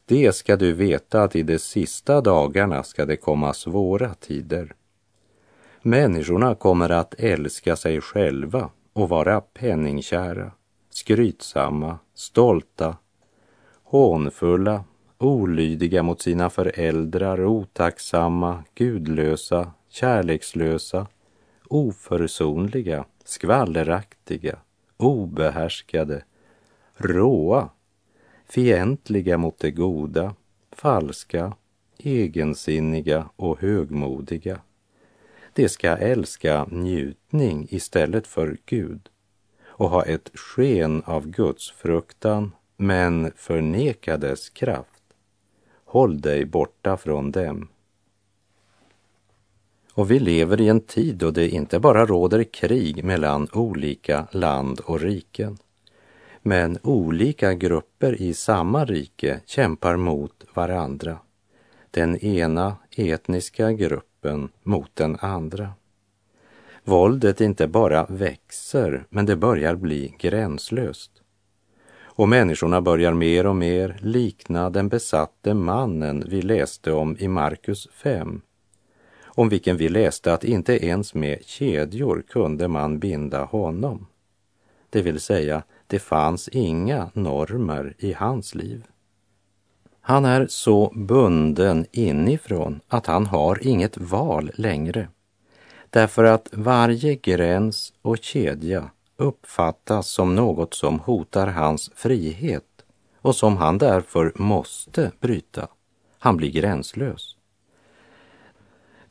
Det 0.07 0.35
ska 0.35 0.57
du 0.57 0.73
veta 0.73 1.23
att 1.23 1.37
i 1.37 1.43
de 1.43 1.59
sista 1.59 2.21
dagarna 2.21 2.83
ska 2.83 3.07
det 3.07 3.17
komma 3.17 3.53
svåra 3.53 4.15
tider. 4.15 4.75
Människorna 5.83 6.55
kommer 6.55 6.91
att 6.91 7.15
älska 7.19 7.77
sig 7.77 8.01
själva 8.01 8.71
och 8.93 9.09
vara 9.09 9.41
penningkära, 9.41 10.53
skrytsamma, 10.91 11.99
stolta, 12.15 12.97
hånfulla, 13.85 14.85
olydiga 15.19 16.03
mot 16.03 16.23
sina 16.23 16.51
föräldrar, 16.51 17.45
otacksamma, 17.45 18.65
gudlösa, 18.75 19.73
kärlekslösa, 19.89 21.07
oförsonliga, 21.69 23.05
skvalleraktiga, 23.25 24.59
obehärskade, 24.97 26.25
råa, 26.97 27.69
fientliga 28.49 29.39
mot 29.39 29.59
det 29.59 29.71
goda, 29.71 30.35
falska, 30.73 31.57
egensinniga 31.99 33.29
och 33.37 33.61
högmodiga. 33.61 34.61
De 35.55 35.69
ska 35.69 35.97
älska 35.97 36.65
njutning 36.71 37.67
istället 37.71 38.27
för 38.27 38.57
Gud 38.67 39.09
och 39.65 39.91
ha 39.91 40.05
ett 40.05 40.31
sken 40.35 41.03
av 41.07 41.27
Guds 41.27 41.71
fruktan 41.71 42.53
men 42.77 43.33
förneka 43.37 44.17
dess 44.17 44.51
kraft. 44.51 45.03
Håll 45.85 46.21
dig 46.21 46.45
borta 46.45 46.97
från 46.97 47.33
dem. 47.33 47.69
Och 49.95 50.11
vi 50.11 50.19
lever 50.19 50.61
i 50.61 50.69
en 50.69 50.81
tid 50.81 51.17
då 51.17 51.31
det 51.31 51.49
inte 51.49 51.81
bara 51.81 52.07
råder 52.07 52.45
krig 52.45 53.05
mellan 53.05 53.49
olika 53.53 54.27
land 54.33 54.81
och 54.81 55.01
riken 55.01 55.59
men 56.43 56.79
olika 56.83 57.55
grupper 57.55 58.23
i 58.23 58.35
samma 58.35 58.85
rike 58.85 59.41
kämpar 59.47 59.97
mot 59.97 60.45
varandra. 60.55 61.19
Den 61.91 62.17
ena 62.17 62.77
etniska 62.97 63.73
gruppen 63.73 64.49
mot 64.63 64.97
den 64.97 65.17
andra. 65.21 65.71
Våldet 66.85 67.41
inte 67.41 67.69
bara 67.69 68.07
växer, 68.09 69.05
men 69.09 69.27
det 69.27 69.37
börjar 69.37 69.75
bli 69.75 70.15
gränslöst. 70.19 71.11
Och 72.03 72.29
människorna 72.29 72.81
börjar 72.81 73.13
mer 73.13 73.47
och 73.47 73.57
mer 73.57 73.97
likna 74.01 74.71
den 74.71 74.89
besatte 74.89 75.55
mannen 75.55 76.25
vi 76.29 76.43
läste 76.43 76.93
om 76.93 77.17
i 77.19 77.29
Markus 77.29 77.89
5, 77.93 78.41
om 79.35 79.49
vilken 79.49 79.77
vi 79.77 79.89
läste 79.89 80.33
att 80.33 80.45
inte 80.45 80.87
ens 80.87 81.15
med 81.15 81.45
kedjor 81.45 82.25
kunde 82.29 82.69
man 82.69 82.99
binda 82.99 83.45
honom. 83.45 84.07
Det 84.91 85.03
vill 85.03 85.21
säga, 85.21 85.63
det 85.87 85.99
fanns 85.99 86.49
inga 86.49 87.11
normer 87.15 87.95
i 87.99 88.13
hans 88.13 88.55
liv. 88.55 88.85
Han 90.01 90.25
är 90.25 90.47
så 90.47 90.93
bunden 90.95 91.87
inifrån 91.93 92.81
att 92.89 93.07
han 93.07 93.27
har 93.27 93.67
inget 93.67 93.99
val 93.99 94.51
längre. 94.55 95.09
Därför 95.91 96.25
att 96.25 96.49
varje 96.53 97.15
gräns 97.15 97.93
och 98.03 98.19
kedja 98.19 98.91
uppfattas 99.17 100.09
som 100.09 100.35
något 100.35 100.75
som 100.75 101.01
hotar 101.01 101.47
hans 101.47 101.91
frihet 101.95 102.65
och 103.21 103.37
som 103.37 103.57
han 103.57 103.79
därför 103.79 104.33
måste 104.35 105.13
bryta. 105.21 105.69
Han 106.19 106.37
blir 106.37 106.51
gränslös. 106.51 107.37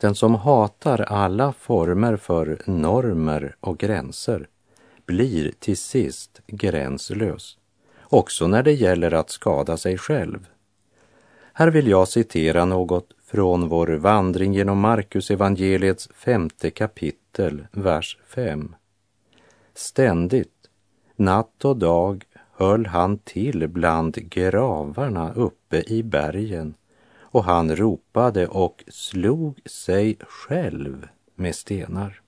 Den 0.02 0.16
som 0.16 0.36
hatar 0.36 1.02
alla 1.02 1.54
former 1.54 2.18
för 2.18 2.62
normer 2.66 3.56
och 3.60 3.78
gränser 3.78 4.48
blir 5.06 5.52
till 5.60 5.78
sist 5.78 6.42
gränslös, 6.48 7.58
också 8.02 8.48
när 8.48 8.64
det 8.64 8.74
gäller 8.74 9.14
att 9.14 9.30
skada 9.30 9.78
sig 9.78 9.98
själv. 9.98 10.48
Här 11.54 11.68
vill 11.68 11.88
jag 11.88 12.08
citera 12.08 12.66
något 12.66 13.14
från 13.26 13.68
vår 13.68 13.88
vandring 13.88 14.54
genom 14.54 14.80
Markus 14.80 15.32
evangeliets 15.32 16.10
femte 16.16 16.70
kapitel, 16.70 17.68
vers 17.72 18.18
5. 18.28 18.76
Ständigt, 19.74 20.70
natt 21.16 21.66
och 21.66 21.78
dag, 21.78 22.26
höll 22.52 22.86
han 22.86 23.18
till 23.18 23.68
bland 23.68 24.16
gravarna 24.16 25.34
uppe 25.34 25.84
i 25.88 26.04
bergen 26.04 26.74
och 27.32 27.44
han 27.44 27.76
ropade 27.76 28.48
och 28.48 28.84
slog 28.88 29.62
sig 29.66 30.18
själv 30.20 31.08
med 31.36 31.56
stenar. 31.56 32.22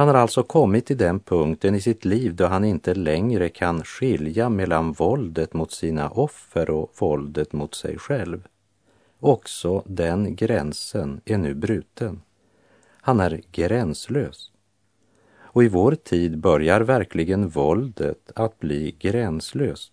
Han 0.00 0.08
har 0.08 0.14
alltså 0.14 0.42
kommit 0.42 0.86
till 0.86 0.96
den 0.96 1.20
punkten 1.20 1.74
i 1.74 1.80
sitt 1.80 2.04
liv 2.04 2.34
då 2.34 2.46
han 2.46 2.64
inte 2.64 2.94
längre 2.94 3.48
kan 3.48 3.84
skilja 3.84 4.48
mellan 4.48 4.92
våldet 4.92 5.54
mot 5.54 5.72
sina 5.72 6.10
offer 6.10 6.70
och 6.70 6.92
våldet 6.98 7.52
mot 7.52 7.74
sig 7.74 7.98
själv. 7.98 8.48
också 9.20 9.82
den 9.86 10.36
gränsen 10.36 11.20
är 11.24 11.38
nu 11.38 11.54
bruten. 11.54 12.22
Han 13.00 13.20
är 13.20 13.42
gränslös. 13.52 14.52
Och 15.52 15.64
i 15.64 15.68
vår 15.68 15.94
tid 15.94 16.38
börjar 16.38 16.80
verkligen 16.80 17.48
våldet 17.48 18.32
att 18.34 18.58
bli 18.58 18.96
gränslöst. 18.98 19.92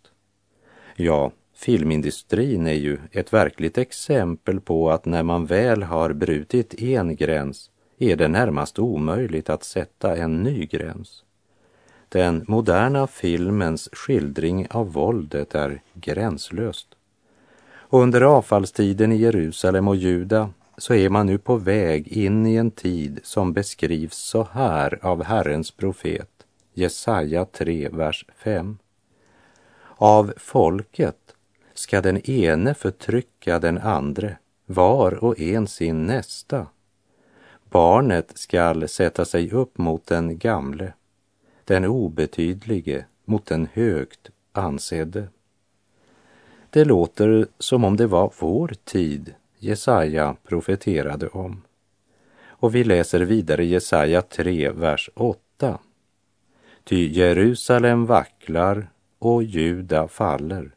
Ja, 0.95 1.31
filmindustrin 1.57 2.67
är 2.67 2.73
ju 2.73 2.97
ett 3.11 3.33
verkligt 3.33 3.77
exempel 3.77 4.59
på 4.61 4.91
att 4.91 5.05
när 5.05 5.23
man 5.23 5.45
väl 5.45 5.83
har 5.83 6.13
brutit 6.13 6.81
en 6.81 7.15
gräns 7.15 7.71
är 7.97 8.15
det 8.15 8.27
närmast 8.27 8.79
omöjligt 8.79 9.49
att 9.49 9.63
sätta 9.63 10.15
en 10.15 10.43
ny 10.43 10.65
gräns. 10.65 11.23
Den 12.09 12.45
moderna 12.47 13.07
filmens 13.07 13.89
skildring 13.91 14.67
av 14.69 14.93
våldet 14.93 15.55
är 15.55 15.81
gränslöst. 15.93 16.87
Och 17.69 17.99
under 17.99 18.21
avfallstiden 18.21 19.11
i 19.11 19.17
Jerusalem 19.17 19.87
och 19.87 19.95
Juda 19.95 20.49
så 20.77 20.93
är 20.93 21.09
man 21.09 21.25
nu 21.25 21.37
på 21.37 21.55
väg 21.55 22.07
in 22.07 22.47
i 22.47 22.55
en 22.55 22.71
tid 22.71 23.19
som 23.23 23.53
beskrivs 23.53 24.17
så 24.17 24.47
här 24.51 24.99
av 25.01 25.23
Herrens 25.23 25.71
profet, 25.71 26.29
Jesaja 26.73 27.45
3, 27.45 27.89
vers 27.89 28.25
5. 28.37 28.77
Av 29.95 30.33
folket 30.37 31.33
ska 31.77 32.01
den 32.01 32.29
ene 32.29 32.73
förtrycka 32.73 33.59
den 33.59 33.77
andre, 33.77 34.37
var 34.65 35.23
och 35.23 35.39
en 35.39 35.67
sin 35.67 36.05
nästa. 36.05 36.67
Barnet 37.69 38.37
skall 38.37 38.87
sätta 38.87 39.25
sig 39.25 39.51
upp 39.51 39.77
mot 39.77 40.05
den 40.05 40.37
gamle, 40.37 40.93
den 41.65 41.85
obetydlige 41.85 43.05
mot 43.25 43.45
den 43.45 43.67
högt 43.73 44.29
ansedde. 44.51 45.27
Det 46.69 46.85
låter 46.85 47.47
som 47.59 47.83
om 47.83 47.97
det 47.97 48.07
var 48.07 48.33
vår 48.39 48.73
tid 48.83 49.33
Jesaja 49.59 50.35
profeterade 50.43 51.27
om. 51.27 51.61
Och 52.47 52.75
vi 52.75 52.83
läser 52.83 53.19
vidare 53.19 53.65
Jesaja 53.65 54.21
3, 54.21 54.71
vers 54.71 55.09
8. 55.13 55.79
Ty 56.83 57.07
Jerusalem 57.07 58.05
vacklar 58.05 58.89
och 59.19 59.43
Juda 59.43 60.07
faller, 60.07 60.71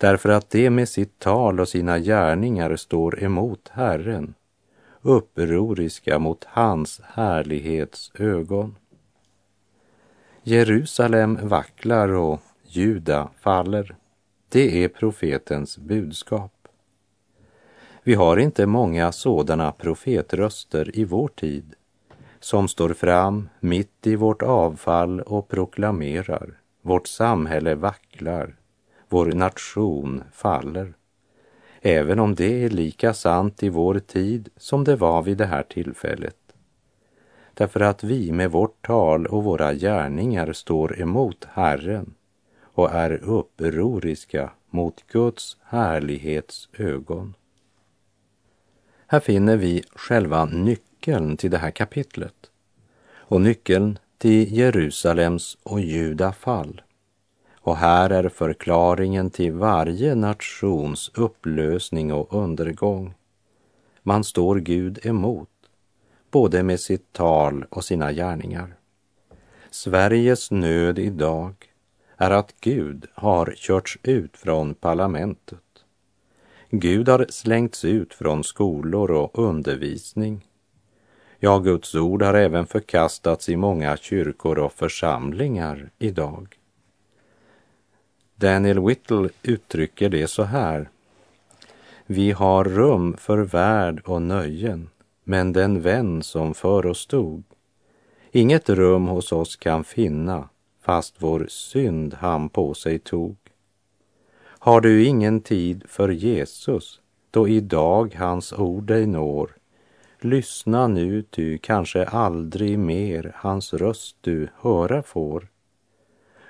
därför 0.00 0.28
att 0.28 0.50
det 0.50 0.70
med 0.70 0.88
sitt 0.88 1.18
tal 1.18 1.60
och 1.60 1.68
sina 1.68 1.98
gärningar 1.98 2.76
står 2.76 3.22
emot 3.22 3.68
Herren, 3.72 4.34
upproriska 5.02 6.18
mot 6.18 6.44
hans 6.44 7.00
härlighets 7.04 8.12
ögon. 8.14 8.76
Jerusalem 10.42 11.38
vacklar 11.42 12.08
och 12.08 12.40
Juda 12.64 13.30
faller. 13.40 13.96
Det 14.48 14.84
är 14.84 14.88
profetens 14.88 15.78
budskap. 15.78 16.52
Vi 18.02 18.14
har 18.14 18.36
inte 18.36 18.66
många 18.66 19.12
sådana 19.12 19.72
profetröster 19.72 20.98
i 20.98 21.04
vår 21.04 21.28
tid 21.28 21.74
som 22.40 22.68
står 22.68 22.94
fram 22.94 23.48
mitt 23.60 24.06
i 24.06 24.16
vårt 24.16 24.42
avfall 24.42 25.20
och 25.20 25.48
proklamerar 25.48 26.60
vårt 26.82 27.06
samhälle 27.06 27.74
vacklar, 27.74 28.56
vår 29.10 29.26
nation 29.26 30.22
faller. 30.32 30.94
Även 31.80 32.18
om 32.18 32.34
det 32.34 32.64
är 32.64 32.70
lika 32.70 33.14
sant 33.14 33.62
i 33.62 33.68
vår 33.68 33.98
tid 33.98 34.48
som 34.56 34.84
det 34.84 34.96
var 34.96 35.22
vid 35.22 35.36
det 35.36 35.46
här 35.46 35.62
tillfället. 35.62 36.36
Därför 37.54 37.80
att 37.80 38.04
vi 38.04 38.32
med 38.32 38.50
vårt 38.50 38.86
tal 38.86 39.26
och 39.26 39.44
våra 39.44 39.74
gärningar 39.74 40.52
står 40.52 41.00
emot 41.00 41.46
Herren 41.52 42.14
och 42.62 42.90
är 42.90 43.12
upproriska 43.12 44.50
mot 44.70 45.04
Guds 45.12 45.56
härlighets 45.64 46.68
ögon. 46.72 47.34
Här 49.06 49.20
finner 49.20 49.56
vi 49.56 49.82
själva 49.92 50.44
nyckeln 50.44 51.36
till 51.36 51.50
det 51.50 51.58
här 51.58 51.70
kapitlet 51.70 52.50
och 53.12 53.40
nyckeln 53.40 53.98
till 54.18 54.52
Jerusalems 54.52 55.58
och 55.62 55.80
Juda 55.80 56.32
fall. 56.32 56.82
Och 57.62 57.76
här 57.76 58.10
är 58.10 58.28
förklaringen 58.28 59.30
till 59.30 59.52
varje 59.52 60.14
nations 60.14 61.10
upplösning 61.14 62.12
och 62.12 62.34
undergång. 62.34 63.14
Man 64.02 64.24
står 64.24 64.56
Gud 64.56 65.06
emot, 65.06 65.48
både 66.30 66.62
med 66.62 66.80
sitt 66.80 67.12
tal 67.12 67.64
och 67.70 67.84
sina 67.84 68.12
gärningar. 68.12 68.74
Sveriges 69.70 70.50
nöd 70.50 70.98
idag 70.98 71.54
är 72.16 72.30
att 72.30 72.54
Gud 72.60 73.06
har 73.14 73.54
körts 73.56 73.98
ut 74.02 74.36
från 74.36 74.74
parlamentet. 74.74 75.58
Gud 76.70 77.08
har 77.08 77.26
slängts 77.28 77.84
ut 77.84 78.14
från 78.14 78.44
skolor 78.44 79.10
och 79.10 79.38
undervisning. 79.38 80.46
Ja, 81.38 81.58
Guds 81.58 81.94
ord 81.94 82.22
har 82.22 82.34
även 82.34 82.66
förkastats 82.66 83.48
i 83.48 83.56
många 83.56 83.96
kyrkor 83.96 84.58
och 84.58 84.72
församlingar 84.72 85.90
idag. 85.98 86.59
Daniel 88.40 88.80
Whittle 88.80 89.28
uttrycker 89.42 90.08
det 90.08 90.26
så 90.26 90.42
här. 90.42 90.88
Vi 92.06 92.30
har 92.30 92.64
rum 92.64 93.16
för 93.16 93.38
värld 93.38 94.02
och 94.04 94.22
nöjen, 94.22 94.88
men 95.24 95.52
den 95.52 95.80
vän 95.80 96.22
som 96.22 96.54
för 96.54 96.86
oss 96.86 96.98
stod. 96.98 97.42
Inget 98.32 98.68
rum 98.68 99.08
hos 99.08 99.32
oss 99.32 99.56
kan 99.56 99.84
finna, 99.84 100.48
fast 100.82 101.14
vår 101.18 101.46
synd 101.48 102.14
han 102.14 102.48
på 102.48 102.74
sig 102.74 102.98
tog. 102.98 103.36
Har 104.42 104.80
du 104.80 105.04
ingen 105.04 105.40
tid 105.40 105.84
för 105.88 106.08
Jesus, 106.08 107.00
då 107.30 107.48
idag 107.48 108.14
hans 108.18 108.52
ord 108.52 108.84
dig 108.84 109.06
når, 109.06 109.50
lyssna 110.20 110.88
nu, 110.88 111.22
ty 111.22 111.58
kanske 111.58 112.04
aldrig 112.04 112.78
mer 112.78 113.32
hans 113.34 113.74
röst 113.74 114.16
du 114.20 114.48
höra 114.60 115.02
får. 115.02 115.48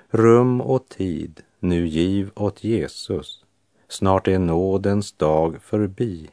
Rum 0.09 0.61
och 0.61 0.89
tid 0.89 1.43
nu 1.61 1.87
giv 1.87 2.31
åt 2.35 2.63
Jesus, 2.63 3.43
snart 3.87 4.27
är 4.27 4.39
nådens 4.39 5.11
dag 5.11 5.61
förbi. 5.61 6.29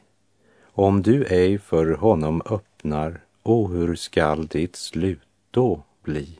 Om 0.63 1.01
du 1.01 1.25
ej 1.25 1.57
för 1.57 1.91
honom 1.91 2.41
öppnar, 2.45 3.21
o 3.43 3.67
hur 3.67 3.95
skall 3.95 4.47
ditt 4.47 4.75
slut 4.75 5.27
då 5.51 5.83
bli? 6.03 6.39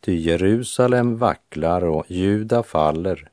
Ty 0.00 0.16
Jerusalem 0.16 1.16
vacklar 1.16 1.84
och 1.84 2.04
Juda 2.08 2.62
faller 2.62 3.30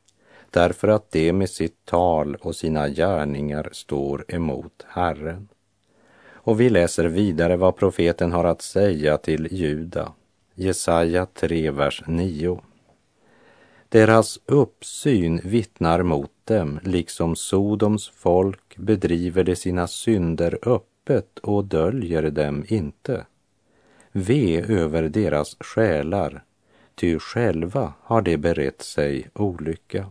därför 0.52 0.88
att 0.88 1.12
de 1.12 1.34
med 1.34 1.50
sitt 1.50 1.86
tal 1.86 2.36
och 2.36 2.56
sina 2.56 2.90
gärningar 2.90 3.70
står 3.72 4.26
emot 4.28 4.86
Herren. 4.88 5.48
Och 6.32 6.62
vi 6.62 6.70
läser 6.70 7.06
vidare 7.06 7.58
vad 7.58 7.76
profeten 7.76 8.32
har 8.32 8.44
att 8.44 8.62
säga 8.62 9.18
till 9.18 9.48
Juda, 9.52 10.12
Jesaja 10.56 11.26
3, 11.26 11.72
vers 11.72 12.04
9. 12.08 12.62
Deras 13.90 14.40
uppsyn 14.46 15.42
vittnar 15.44 16.04
mot 16.04 16.32
dem, 16.44 16.80
liksom 16.84 17.36
Sodoms 17.36 18.10
folk 18.10 18.78
bedriver 18.78 19.44
de 19.44 19.56
sina 19.56 19.88
synder 19.88 20.60
öppet 20.62 21.40
och 21.40 21.66
döljer 21.66 22.30
dem 22.32 22.66
inte. 22.68 23.26
Ve 24.12 24.62
över 24.62 25.04
deras 25.04 25.58
själar, 25.60 26.44
ty 26.98 27.20
själva 27.20 27.94
har 28.02 28.22
de 28.22 28.38
berett 28.38 28.82
sig 28.82 29.30
olycka. 29.34 30.06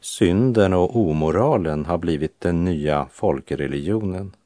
Synden 0.00 0.72
och 0.72 0.96
omoralen 0.96 1.84
har 1.86 1.98
blivit 1.98 2.40
den 2.40 2.64
nya 2.64 3.06
folkreligionen. 3.12 4.36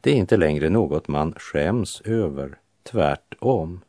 Det 0.00 0.10
är 0.10 0.14
inte 0.14 0.36
längre 0.36 0.70
något 0.70 1.08
man 1.08 1.34
skäms 1.36 2.00
över, 2.04 2.58
tvärtom. 2.82 3.80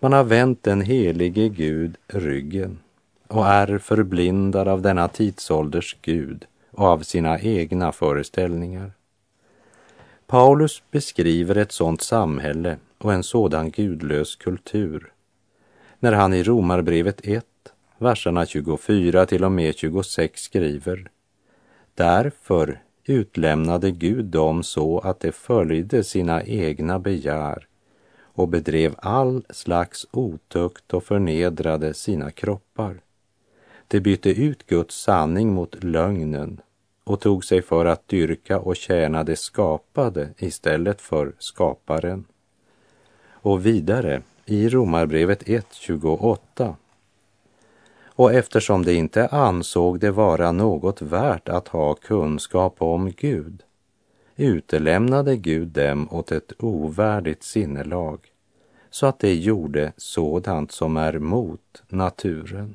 Man 0.00 0.12
har 0.12 0.24
vänt 0.24 0.62
den 0.62 0.80
helige 0.80 1.48
Gud 1.48 1.96
ryggen 2.06 2.78
och 3.28 3.46
är 3.46 3.78
förblindad 3.78 4.68
av 4.68 4.82
denna 4.82 5.08
tidsålders 5.08 5.96
Gud 6.02 6.46
och 6.70 6.86
av 6.86 6.98
sina 6.98 7.40
egna 7.40 7.92
föreställningar. 7.92 8.92
Paulus 10.26 10.82
beskriver 10.90 11.56
ett 11.56 11.72
sådant 11.72 12.02
samhälle 12.02 12.76
och 12.98 13.12
en 13.12 13.22
sådan 13.22 13.70
gudlös 13.70 14.36
kultur 14.36 15.13
när 16.04 16.12
han 16.12 16.34
i 16.34 16.42
Romarbrevet 16.42 17.20
1, 17.22 17.44
verserna 17.98 18.46
24 18.46 19.26
till 19.26 19.44
och 19.44 19.52
med 19.52 19.76
26 19.76 20.42
skriver 20.42 21.10
Därför 21.94 22.82
utlämnade 23.04 23.90
Gud 23.90 24.24
dem 24.24 24.62
så 24.62 24.98
att 24.98 25.20
de 25.20 25.32
följde 25.32 26.04
sina 26.04 26.42
egna 26.42 26.98
begär 26.98 27.66
och 28.16 28.48
bedrev 28.48 28.94
all 28.98 29.44
slags 29.50 30.06
otukt 30.10 30.94
och 30.94 31.04
förnedrade 31.04 31.94
sina 31.94 32.30
kroppar. 32.30 33.00
De 33.88 34.00
bytte 34.00 34.30
ut 34.30 34.66
Guds 34.66 35.02
sanning 35.02 35.52
mot 35.52 35.84
lögnen 35.84 36.60
och 37.04 37.20
tog 37.20 37.44
sig 37.44 37.62
för 37.62 37.84
att 37.84 38.08
dyrka 38.08 38.58
och 38.58 38.76
tjäna 38.76 39.24
det 39.24 39.36
skapade 39.36 40.28
istället 40.38 41.00
för 41.00 41.32
skaparen. 41.38 42.24
Och 43.30 43.66
vidare 43.66 44.22
i 44.46 44.68
Romarbrevet 44.68 45.42
1.28. 45.42 46.74
Och 48.06 48.32
eftersom 48.32 48.84
de 48.84 48.92
inte 48.92 49.26
ansåg 49.26 50.00
det 50.00 50.10
vara 50.10 50.52
något 50.52 51.02
värt 51.02 51.48
att 51.48 51.68
ha 51.68 51.94
kunskap 51.94 52.74
om 52.78 53.10
Gud 53.10 53.62
utelämnade 54.36 55.36
Gud 55.36 55.68
dem 55.68 56.08
åt 56.10 56.32
ett 56.32 56.52
ovärdigt 56.58 57.42
sinnelag 57.42 58.18
så 58.90 59.06
att 59.06 59.18
de 59.18 59.34
gjorde 59.34 59.92
sådant 59.96 60.72
som 60.72 60.96
är 60.96 61.18
mot 61.18 61.82
naturen. 61.88 62.74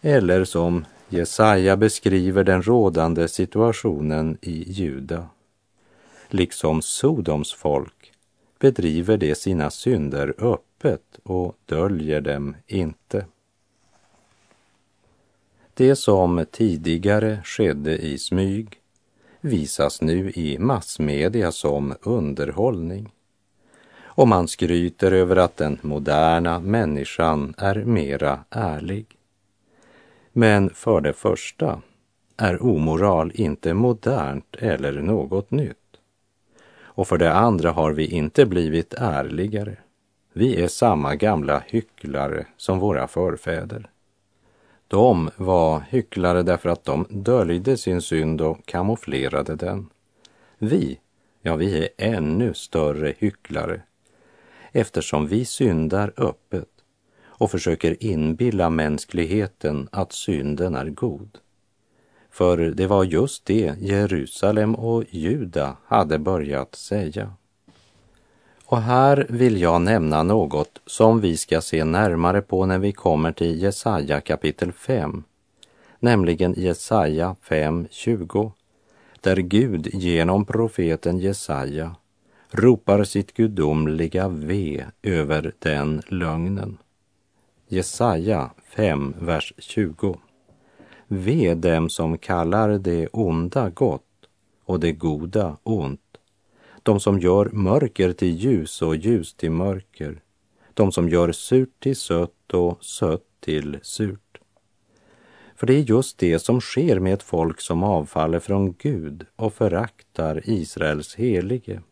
Eller 0.00 0.44
som 0.44 0.84
Jesaja 1.08 1.76
beskriver 1.76 2.44
den 2.44 2.62
rådande 2.62 3.28
situationen 3.28 4.38
i 4.40 4.72
Juda. 4.72 5.26
Liksom 6.28 6.82
Sodoms 6.82 7.54
folk 7.54 7.99
bedriver 8.60 9.16
de 9.16 9.34
sina 9.34 9.70
synder 9.70 10.34
öppet 10.38 11.18
och 11.22 11.56
döljer 11.66 12.20
dem 12.20 12.56
inte. 12.66 13.26
Det 15.74 15.96
som 15.96 16.44
tidigare 16.50 17.40
skedde 17.44 17.98
i 17.98 18.18
smyg 18.18 18.80
visas 19.40 20.02
nu 20.02 20.30
i 20.30 20.58
massmedia 20.58 21.52
som 21.52 21.94
underhållning. 22.02 23.12
Och 24.02 24.28
man 24.28 24.48
skryter 24.48 25.12
över 25.12 25.36
att 25.36 25.56
den 25.56 25.78
moderna 25.82 26.60
människan 26.60 27.54
är 27.58 27.84
mera 27.84 28.44
ärlig. 28.50 29.06
Men 30.32 30.70
för 30.70 31.00
det 31.00 31.12
första 31.12 31.82
är 32.36 32.62
omoral 32.62 33.32
inte 33.34 33.74
modernt 33.74 34.56
eller 34.58 34.92
något 34.92 35.50
nytt. 35.50 35.79
Och 36.92 37.08
för 37.08 37.18
det 37.18 37.32
andra 37.32 37.70
har 37.70 37.92
vi 37.92 38.06
inte 38.06 38.46
blivit 38.46 38.94
ärligare. 38.94 39.76
Vi 40.32 40.62
är 40.62 40.68
samma 40.68 41.14
gamla 41.14 41.62
hycklare 41.66 42.46
som 42.56 42.78
våra 42.78 43.08
förfäder. 43.08 43.90
De 44.88 45.30
var 45.36 45.82
hycklare 45.88 46.42
därför 46.42 46.68
att 46.68 46.84
de 46.84 47.06
döljde 47.10 47.76
sin 47.76 48.02
synd 48.02 48.40
och 48.40 48.66
kamouflerade 48.66 49.56
den. 49.56 49.90
Vi, 50.58 50.98
ja, 51.42 51.56
vi 51.56 51.78
är 51.78 51.88
ännu 51.96 52.54
större 52.54 53.14
hycklare 53.18 53.82
eftersom 54.72 55.26
vi 55.26 55.44
syndar 55.44 56.12
öppet 56.16 56.68
och 57.22 57.50
försöker 57.50 58.04
inbilla 58.04 58.70
mänskligheten 58.70 59.88
att 59.92 60.12
synden 60.12 60.74
är 60.74 60.86
god. 60.86 61.38
För 62.30 62.56
det 62.56 62.86
var 62.86 63.04
just 63.04 63.44
det 63.44 63.74
Jerusalem 63.80 64.74
och 64.74 65.04
Juda 65.10 65.76
hade 65.86 66.18
börjat 66.18 66.74
säga. 66.74 67.32
Och 68.64 68.82
här 68.82 69.26
vill 69.28 69.60
jag 69.60 69.82
nämna 69.82 70.22
något 70.22 70.80
som 70.86 71.20
vi 71.20 71.36
ska 71.36 71.60
se 71.60 71.84
närmare 71.84 72.42
på 72.42 72.66
när 72.66 72.78
vi 72.78 72.92
kommer 72.92 73.32
till 73.32 73.62
Jesaja 73.62 74.20
kapitel 74.20 74.72
5, 74.72 75.24
nämligen 75.98 76.54
Jesaja 76.56 77.36
5.20, 77.48 78.52
där 79.20 79.36
Gud 79.36 79.86
genom 79.94 80.44
profeten 80.44 81.18
Jesaja 81.18 81.96
ropar 82.50 83.04
sitt 83.04 83.34
gudomliga 83.34 84.28
ve 84.28 84.84
över 85.02 85.52
den 85.58 86.02
lögnen. 86.08 86.78
Jesaja 87.68 88.50
5, 88.76 89.14
vers 89.20 89.52
20. 89.58 90.18
Ve 91.12 91.54
dem 91.54 91.88
som 91.88 92.18
kallar 92.18 92.78
det 92.78 93.08
onda 93.12 93.70
gott 93.70 94.28
och 94.64 94.80
det 94.80 94.92
goda 94.92 95.56
ont 95.62 96.00
de 96.82 97.00
som 97.00 97.18
gör 97.18 97.50
mörker 97.52 98.12
till 98.12 98.36
ljus 98.36 98.82
och 98.82 98.96
ljus 98.96 99.34
till 99.34 99.50
mörker, 99.50 100.22
de 100.74 100.92
som 100.92 101.08
gör 101.08 101.32
surt 101.32 101.80
till 101.80 101.96
sött 101.96 102.52
och 102.52 102.84
sött 102.84 103.24
till 103.40 103.78
surt. 103.82 104.40
För 105.56 105.66
det 105.66 105.74
är 105.74 105.80
just 105.80 106.18
det 106.18 106.38
som 106.38 106.60
sker 106.60 106.98
med 106.98 107.14
ett 107.14 107.22
folk 107.22 107.60
som 107.60 107.82
avfaller 107.82 108.40
från 108.40 108.72
Gud 108.72 109.26
och 109.36 109.54
föraktar 109.54 110.42
Israels 110.44 111.14
helige. 111.14 111.82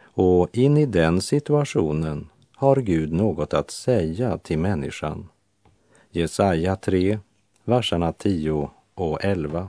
Och 0.00 0.48
in 0.52 0.76
i 0.76 0.86
den 0.86 1.20
situationen 1.20 2.28
har 2.54 2.76
Gud 2.76 3.12
något 3.12 3.54
att 3.54 3.70
säga 3.70 4.38
till 4.38 4.58
människan. 4.58 5.28
Jesaja 6.10 6.76
3, 6.76 7.18
verserna 7.66 8.12
10 8.12 8.70
och 8.94 9.24
11. 9.24 9.68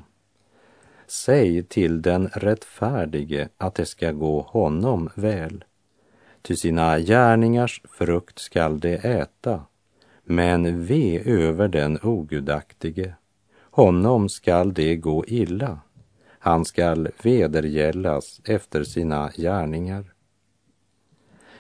Säg 1.07 1.63
till 1.63 2.01
den 2.01 2.27
rättfärdige 2.27 3.49
att 3.57 3.75
det 3.75 3.85
ska 3.85 4.11
gå 4.11 4.41
honom 4.41 5.09
väl. 5.15 5.63
Ty 6.41 6.55
sina 6.55 6.99
gärningars 6.99 7.81
frukt 7.89 8.39
skall 8.39 8.79
de 8.79 8.93
äta, 8.95 9.61
men 10.23 10.85
ve 10.85 11.21
över 11.25 11.67
den 11.67 11.99
ogudaktige. 12.03 13.13
Honom 13.61 14.29
skall 14.29 14.73
det 14.73 14.95
gå 14.95 15.25
illa. 15.27 15.79
Han 16.39 16.65
skall 16.65 17.09
vedergällas 17.23 18.41
efter 18.43 18.83
sina 18.83 19.31
gärningar. 19.37 20.13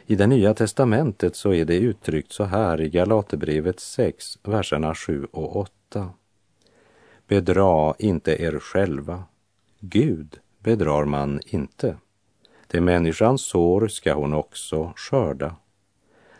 I 0.05 0.15
det 0.15 0.27
nya 0.27 0.53
testamentet 0.53 1.35
så 1.35 1.53
är 1.53 1.65
det 1.65 1.77
uttryckt 1.77 2.31
så 2.31 2.43
här 2.43 2.81
i 2.81 2.89
Galaterbrevet 2.89 3.79
6, 3.79 4.39
verserna 4.43 4.95
7 4.95 5.27
och 5.31 5.55
8. 5.55 6.09
Bedra 7.27 7.93
inte 7.99 8.41
er 8.41 8.59
själva, 8.59 9.23
Gud 9.79 10.39
bedrar 10.59 11.05
man 11.05 11.39
inte. 11.45 11.97
Det 12.67 12.81
människan 12.81 13.37
sår 13.37 13.87
ska 13.87 14.13
hon 14.13 14.33
också 14.33 14.93
skörda. 14.95 15.55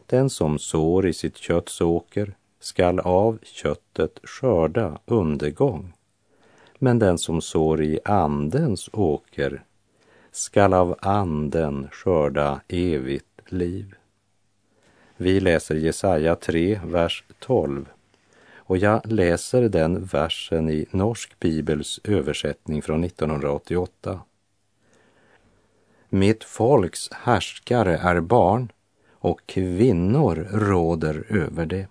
Den 0.06 0.30
som 0.30 0.60
sår 0.60 1.08
i 1.08 1.14
sitt 1.14 1.38
kötts 1.38 1.82
åker 1.82 2.36
skall 2.60 3.00
av 3.00 3.40
köttet 3.44 4.20
skörda 4.24 5.00
undergång. 5.06 5.94
Men 6.80 7.00
den 7.00 7.18
som 7.18 7.42
sår 7.42 7.84
i 7.84 8.00
andens 8.06 8.90
åker 8.94 9.64
skall 10.32 10.74
av 10.74 10.96
anden 11.02 11.88
skörda 11.92 12.62
evigt 12.68 13.42
liv. 13.52 13.96
Vi 15.18 15.40
läser 15.40 15.76
Jesaja 15.76 16.36
3, 16.36 16.80
vers 16.84 17.24
12 17.40 17.86
och 18.68 18.78
jag 18.78 19.12
läser 19.12 19.62
den 19.70 20.06
versen 20.06 20.70
i 20.70 20.86
Norsk 20.92 21.40
Bibels 21.40 22.00
översättning 22.04 22.82
från 22.82 23.04
1988. 23.04 24.20
Mitt 26.10 26.44
folks 26.44 27.10
härskare 27.12 27.98
är 27.98 28.20
barn 28.20 28.72
och 29.12 29.42
kvinnor 29.46 30.48
råder 30.52 31.26
över 31.30 31.66
det. 31.66 31.88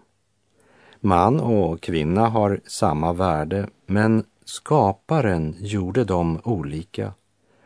Man 1.00 1.40
och 1.40 1.80
kvinna 1.80 2.28
har 2.28 2.60
samma 2.66 3.12
värde, 3.12 3.68
men 3.86 4.24
skaparen 4.44 5.56
gjorde 5.58 6.04
dem 6.04 6.40
olika. 6.44 7.12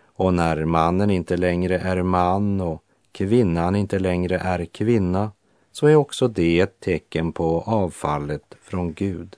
Och 0.04 0.34
när 0.34 0.64
mannen 0.64 1.10
inte 1.10 1.36
längre 1.36 1.78
är 1.78 2.02
man 2.02 2.60
och 2.60 2.82
kvinnan 3.12 3.76
inte 3.76 3.98
längre 3.98 4.38
är 4.38 4.64
kvinna 4.64 5.32
så 5.72 5.86
är 5.86 5.96
också 5.96 6.28
det 6.28 6.60
ett 6.60 6.80
tecken 6.80 7.32
på 7.32 7.62
avfallet 7.66 8.54
från 8.62 8.92
Gud. 8.92 9.36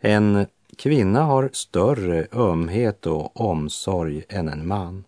En 0.00 0.46
kvinna 0.76 1.22
har 1.22 1.50
större 1.52 2.26
ömhet 2.32 3.06
och 3.06 3.40
omsorg 3.40 4.24
än 4.28 4.48
en 4.48 4.66
man. 4.66 5.04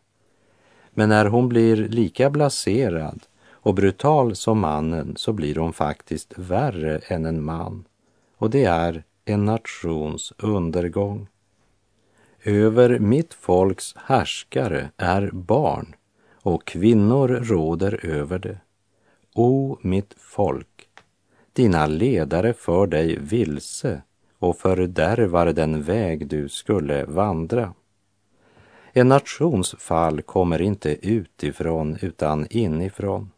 Men 0.91 1.09
när 1.09 1.27
hon 1.27 1.49
blir 1.49 1.77
lika 1.77 2.31
blaserad 2.31 3.21
och 3.51 3.75
brutal 3.75 4.37
som 4.37 4.59
mannen 4.59 5.15
så 5.17 5.33
blir 5.33 5.55
hon 5.55 5.73
faktiskt 5.73 6.35
värre 6.37 6.99
än 6.99 7.25
en 7.25 7.45
man. 7.45 7.85
Och 8.37 8.51
det 8.51 8.65
är 8.65 9.05
en 9.25 9.45
nations 9.45 10.33
undergång. 10.39 11.29
Över 12.43 12.99
mitt 12.99 13.35
folks 13.35 13.95
härskare 13.97 14.91
är 14.97 15.31
barn 15.33 15.95
och 16.33 16.65
kvinnor 16.65 17.29
råder 17.29 18.07
över 18.07 18.39
det. 18.39 18.59
O 19.37 19.79
mitt 19.81 20.15
folk, 20.19 20.89
Dina 21.53 21.87
ledare 21.87 22.53
för 22.53 22.87
dig 22.87 23.19
vilse 23.19 24.03
och 24.39 24.59
fördärvar 24.59 25.47
den 25.47 25.83
väg 25.83 26.27
du 26.27 26.49
skulle 26.49 27.05
vandra. 27.05 27.75
En 28.93 29.09
nations 29.09 29.75
fall 29.79 30.23
kommer 30.23 30.63
inte 30.63 31.09
utifrån 31.09 31.99
utan 32.01 32.47
inifrån. 32.51 33.31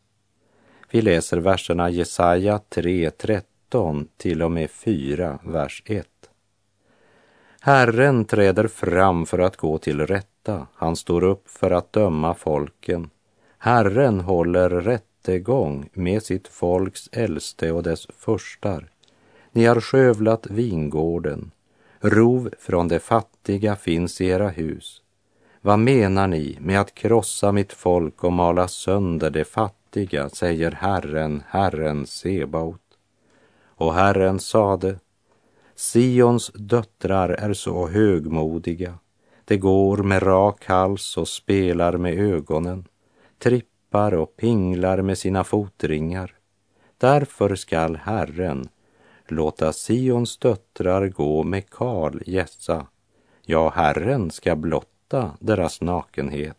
Vi 0.90 1.02
läser 1.02 1.36
verserna 1.36 1.90
Jesaja 1.90 2.60
3.13 2.70 4.06
till 4.16 4.42
och 4.42 4.50
med 4.50 4.70
4, 4.70 5.38
vers 5.44 5.82
1. 5.86 6.06
Herren 7.60 8.24
träder 8.24 8.68
fram 8.68 9.26
för 9.26 9.38
att 9.38 9.56
gå 9.56 9.78
till 9.78 10.06
rätta, 10.06 10.66
han 10.74 10.96
står 10.96 11.24
upp 11.24 11.48
för 11.48 11.70
att 11.70 11.92
döma 11.92 12.34
folken. 12.34 13.10
Herren 13.58 14.20
håller 14.20 14.70
rättegång 15.26 15.88
med 15.92 16.22
sitt 16.22 16.48
folks 16.48 17.08
äldste 17.12 17.72
och 17.72 17.82
dess 17.82 18.06
förstar. 18.18 18.88
Ni 19.52 19.64
har 19.64 19.80
skövlat 19.80 20.46
vingården, 20.46 21.50
rov 22.00 22.50
från 22.58 22.88
de 22.88 22.98
fattiga 22.98 23.76
finns 23.76 24.20
i 24.20 24.26
era 24.26 24.48
hus. 24.48 25.02
Vad 25.60 25.78
menar 25.78 26.26
ni 26.26 26.58
med 26.60 26.80
att 26.80 26.94
krossa 26.94 27.52
mitt 27.52 27.72
folk 27.72 28.24
och 28.24 28.32
mala 28.32 28.68
sönder 28.68 29.30
de 29.30 29.44
fattiga, 29.44 30.28
säger 30.28 30.70
Herren, 30.70 31.42
Herren 31.48 32.06
Sebaot. 32.06 32.80
Och 33.78 33.94
Herren 33.94 34.40
sade, 34.40 34.98
Sions 35.74 36.50
döttrar 36.54 37.28
är 37.28 37.52
så 37.52 37.88
högmodiga. 37.88 38.98
De 39.44 39.56
går 39.56 39.96
med 39.96 40.22
rak 40.22 40.66
hals 40.66 41.16
och 41.16 41.28
spelar 41.28 41.96
med 41.96 42.18
ögonen, 42.18 42.84
trippar 43.38 43.75
och 43.90 44.36
pinglar 44.36 45.02
med 45.02 45.18
sina 45.18 45.44
fotringar. 45.44 46.34
Därför 46.98 47.54
skall 47.54 47.96
Herren 47.96 48.68
låta 49.28 49.72
Sions 49.72 50.38
döttrar 50.38 51.08
gå 51.08 51.42
med 51.42 51.70
kal 51.70 52.22
gässa. 52.26 52.86
Ja, 53.42 53.70
Herren 53.70 54.30
ska 54.30 54.56
blotta 54.56 55.30
deras 55.40 55.80
nakenhet. 55.80 56.58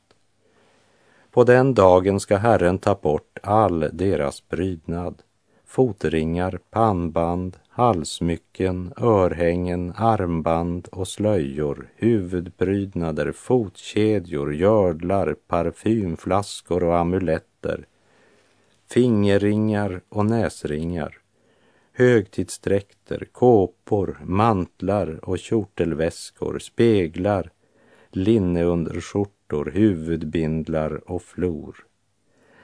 På 1.32 1.44
den 1.44 1.74
dagen 1.74 2.20
ska 2.20 2.38
Herren 2.38 2.78
ta 2.78 2.96
bort 2.96 3.40
all 3.44 3.90
deras 3.94 4.42
prydnad, 4.42 5.22
fotringar, 5.66 6.60
pannband, 6.70 7.58
halsmycken, 7.78 8.94
örhängen, 8.98 9.94
armband 9.96 10.88
och 10.92 11.08
slöjor, 11.08 11.90
huvudprydnader, 11.96 13.32
fotkedjor, 13.32 14.54
gördlar, 14.54 15.34
parfymflaskor 15.34 16.84
och 16.84 16.98
amuletter, 16.98 17.86
fingerringar 18.90 20.02
och 20.10 20.26
näsringar, 20.26 21.18
högtidsdräkter, 21.94 23.28
kåpor, 23.32 24.18
mantlar 24.24 25.30
och 25.30 25.40
kjortelväskor, 25.40 26.60
speglar, 26.60 27.52
linneunderskjortor, 28.12 29.72
huvudbindlar 29.74 31.12
och 31.12 31.24
flor. 31.24 31.76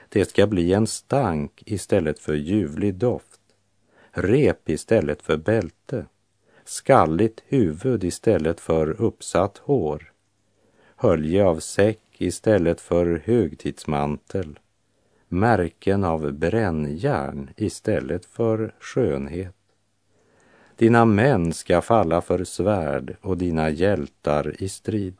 Det 0.08 0.24
ska 0.24 0.46
bli 0.46 0.72
en 0.72 0.86
stank 0.86 1.62
istället 1.66 2.18
för 2.18 2.34
ljuvlig 2.34 2.94
doft 2.94 3.33
rep 4.14 4.68
istället 4.68 5.22
för 5.22 5.36
bälte, 5.36 6.06
skalligt 6.64 7.42
huvud 7.46 8.04
istället 8.04 8.60
för 8.60 9.00
uppsatt 9.00 9.58
hår, 9.58 10.12
hölje 10.96 11.44
av 11.44 11.58
säck 11.58 12.00
istället 12.18 12.80
för 12.80 13.22
högtidsmantel, 13.24 14.58
märken 15.28 16.04
av 16.04 16.32
brännjärn 16.32 17.50
istället 17.56 18.26
för 18.26 18.74
skönhet. 18.80 19.54
Dina 20.76 21.04
män 21.04 21.52
ska 21.52 21.82
falla 21.82 22.20
för 22.20 22.44
svärd 22.44 23.16
och 23.20 23.38
dina 23.38 23.70
hjältar 23.70 24.62
i 24.62 24.68
strid. 24.68 25.16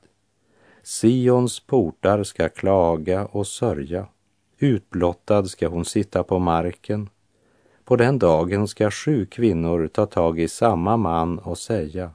Sions 0.83 1.61
portar 1.61 2.23
ska 2.23 2.49
klaga 2.49 3.27
och 3.27 3.47
sörja. 3.47 4.07
Utblottad 4.59 5.45
ska 5.45 5.69
hon 5.69 5.85
sitta 5.85 6.23
på 6.23 6.39
marken 6.39 7.09
på 7.85 7.97
den 7.97 8.19
dagen 8.19 8.69
ska 8.69 8.91
sju 8.91 9.27
kvinnor 9.27 9.89
ta 9.89 10.07
tag 10.07 10.41
i 10.41 10.49
samma 10.49 10.97
man 10.97 11.39
och 11.39 11.59
säga 11.59 12.11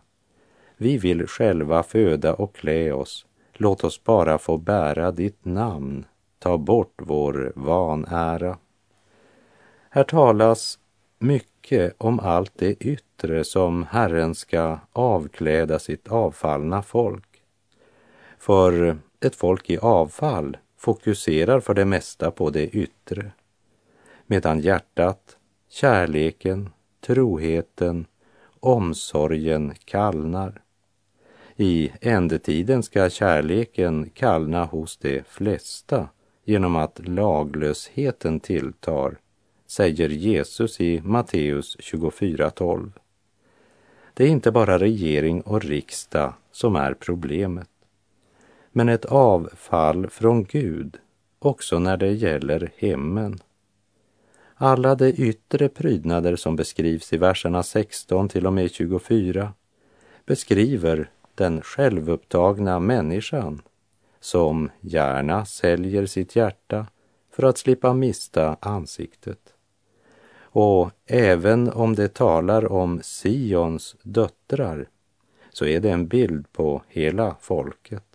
Vi 0.77 0.97
vill 0.97 1.27
själva 1.27 1.83
föda 1.83 2.33
och 2.33 2.55
klä 2.55 2.91
oss. 2.91 3.25
Låt 3.53 3.83
oss 3.83 4.03
bara 4.03 4.37
få 4.37 4.57
bära 4.57 5.11
ditt 5.11 5.45
namn. 5.45 6.05
Ta 6.39 6.57
bort 6.57 6.93
vår 6.97 7.53
vanära. 7.55 8.57
Här 9.89 10.03
talas 10.03 10.79
mycket 11.19 11.95
om 11.97 12.19
allt 12.19 12.51
det 12.55 12.73
yttre 12.73 13.43
som 13.43 13.83
Herren 13.83 14.35
ska 14.35 14.79
avkläda 14.93 15.79
sitt 15.79 16.07
avfallna 16.07 16.81
folk. 16.81 17.41
För 18.37 18.97
ett 19.19 19.35
folk 19.35 19.69
i 19.69 19.77
avfall 19.77 20.57
fokuserar 20.77 21.59
för 21.59 21.73
det 21.73 21.85
mesta 21.85 22.31
på 22.31 22.49
det 22.49 22.67
yttre, 22.67 23.31
medan 24.27 24.59
hjärtat 24.59 25.37
kärleken, 25.69 26.69
troheten, 27.01 28.05
omsorgen 28.59 29.73
kallnar. 29.85 30.61
I 31.55 31.91
ändetiden 32.01 32.83
ska 32.83 33.09
kärleken 33.09 34.09
kallna 34.09 34.65
hos 34.65 34.97
de 34.97 35.23
flesta 35.27 36.09
genom 36.45 36.75
att 36.75 37.07
laglösheten 37.07 38.39
tilltar, 38.39 39.17
säger 39.67 40.09
Jesus 40.09 40.81
i 40.81 41.01
Matteus 41.01 41.77
24.12. 41.79 42.91
Det 44.13 44.23
är 44.23 44.27
inte 44.27 44.51
bara 44.51 44.79
regering 44.79 45.41
och 45.41 45.63
riksdag 45.63 46.33
som 46.51 46.75
är 46.75 46.93
problemet, 46.93 47.69
men 48.71 48.89
ett 48.89 49.05
avfall 49.05 50.09
från 50.09 50.43
Gud 50.43 50.97
också 51.39 51.79
när 51.79 51.97
det 51.97 52.11
gäller 52.11 52.71
hemmen 52.77 53.39
alla 54.61 54.95
de 54.95 55.09
yttre 55.09 55.69
prydnader 55.69 56.35
som 56.35 56.55
beskrivs 56.55 57.13
i 57.13 57.17
verserna 57.17 57.63
16 57.63 58.29
till 58.29 58.47
och 58.47 58.53
med 58.53 58.71
24 58.71 59.53
beskriver 60.25 61.09
den 61.35 61.61
självupptagna 61.61 62.79
människan 62.79 63.61
som 64.19 64.69
gärna 64.81 65.45
säljer 65.45 66.05
sitt 66.05 66.35
hjärta 66.35 66.87
för 67.31 67.43
att 67.43 67.57
slippa 67.57 67.93
mista 67.93 68.57
ansiktet. 68.59 69.53
Och 70.41 70.91
även 71.05 71.69
om 71.71 71.95
det 71.95 72.13
talar 72.13 72.71
om 72.71 73.01
Sions 73.03 73.95
döttrar 74.03 74.89
så 75.49 75.65
är 75.65 75.79
det 75.79 75.89
en 75.89 76.07
bild 76.07 76.51
på 76.51 76.83
hela 76.87 77.35
folket. 77.41 78.08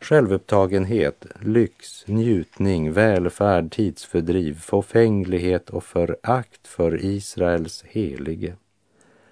Självupptagenhet, 0.00 1.26
lyx, 1.40 2.04
njutning, 2.06 2.92
välfärd, 2.92 3.72
tidsfördriv, 3.72 4.60
fåfänglighet 4.60 5.70
och 5.70 5.84
förakt 5.84 6.66
för 6.66 7.04
Israels 7.04 7.84
helige. 7.86 8.56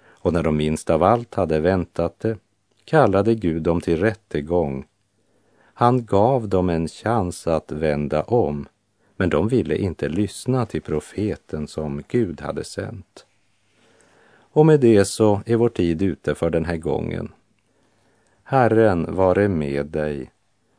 Och 0.07 0.33
när 0.33 0.43
de 0.43 0.57
minst 0.57 0.89
av 0.89 1.03
allt 1.03 1.35
hade 1.35 1.59
väntat 1.59 2.19
det 2.19 2.37
kallade 2.85 3.35
Gud 3.35 3.63
dem 3.63 3.81
till 3.81 3.99
rättegång. 3.99 4.85
Han 5.73 6.05
gav 6.05 6.49
dem 6.49 6.69
en 6.69 6.87
chans 6.87 7.47
att 7.47 7.71
vända 7.71 8.23
om, 8.23 8.67
men 9.15 9.29
de 9.29 9.47
ville 9.47 9.77
inte 9.77 10.09
lyssna 10.09 10.65
till 10.65 10.81
profeten 10.81 11.67
som 11.67 12.03
Gud 12.07 12.41
hade 12.41 12.63
sänt. 12.63 13.25
Och 14.51 14.65
med 14.65 14.79
det 14.79 15.05
så 15.05 15.41
är 15.45 15.55
vår 15.55 15.69
tid 15.69 16.01
ute 16.01 16.35
för 16.35 16.49
den 16.49 16.65
här 16.65 16.77
gången. 16.77 17.31
Herren 18.43 19.15
vare 19.15 19.47
med 19.47 19.85
dig 19.85 20.31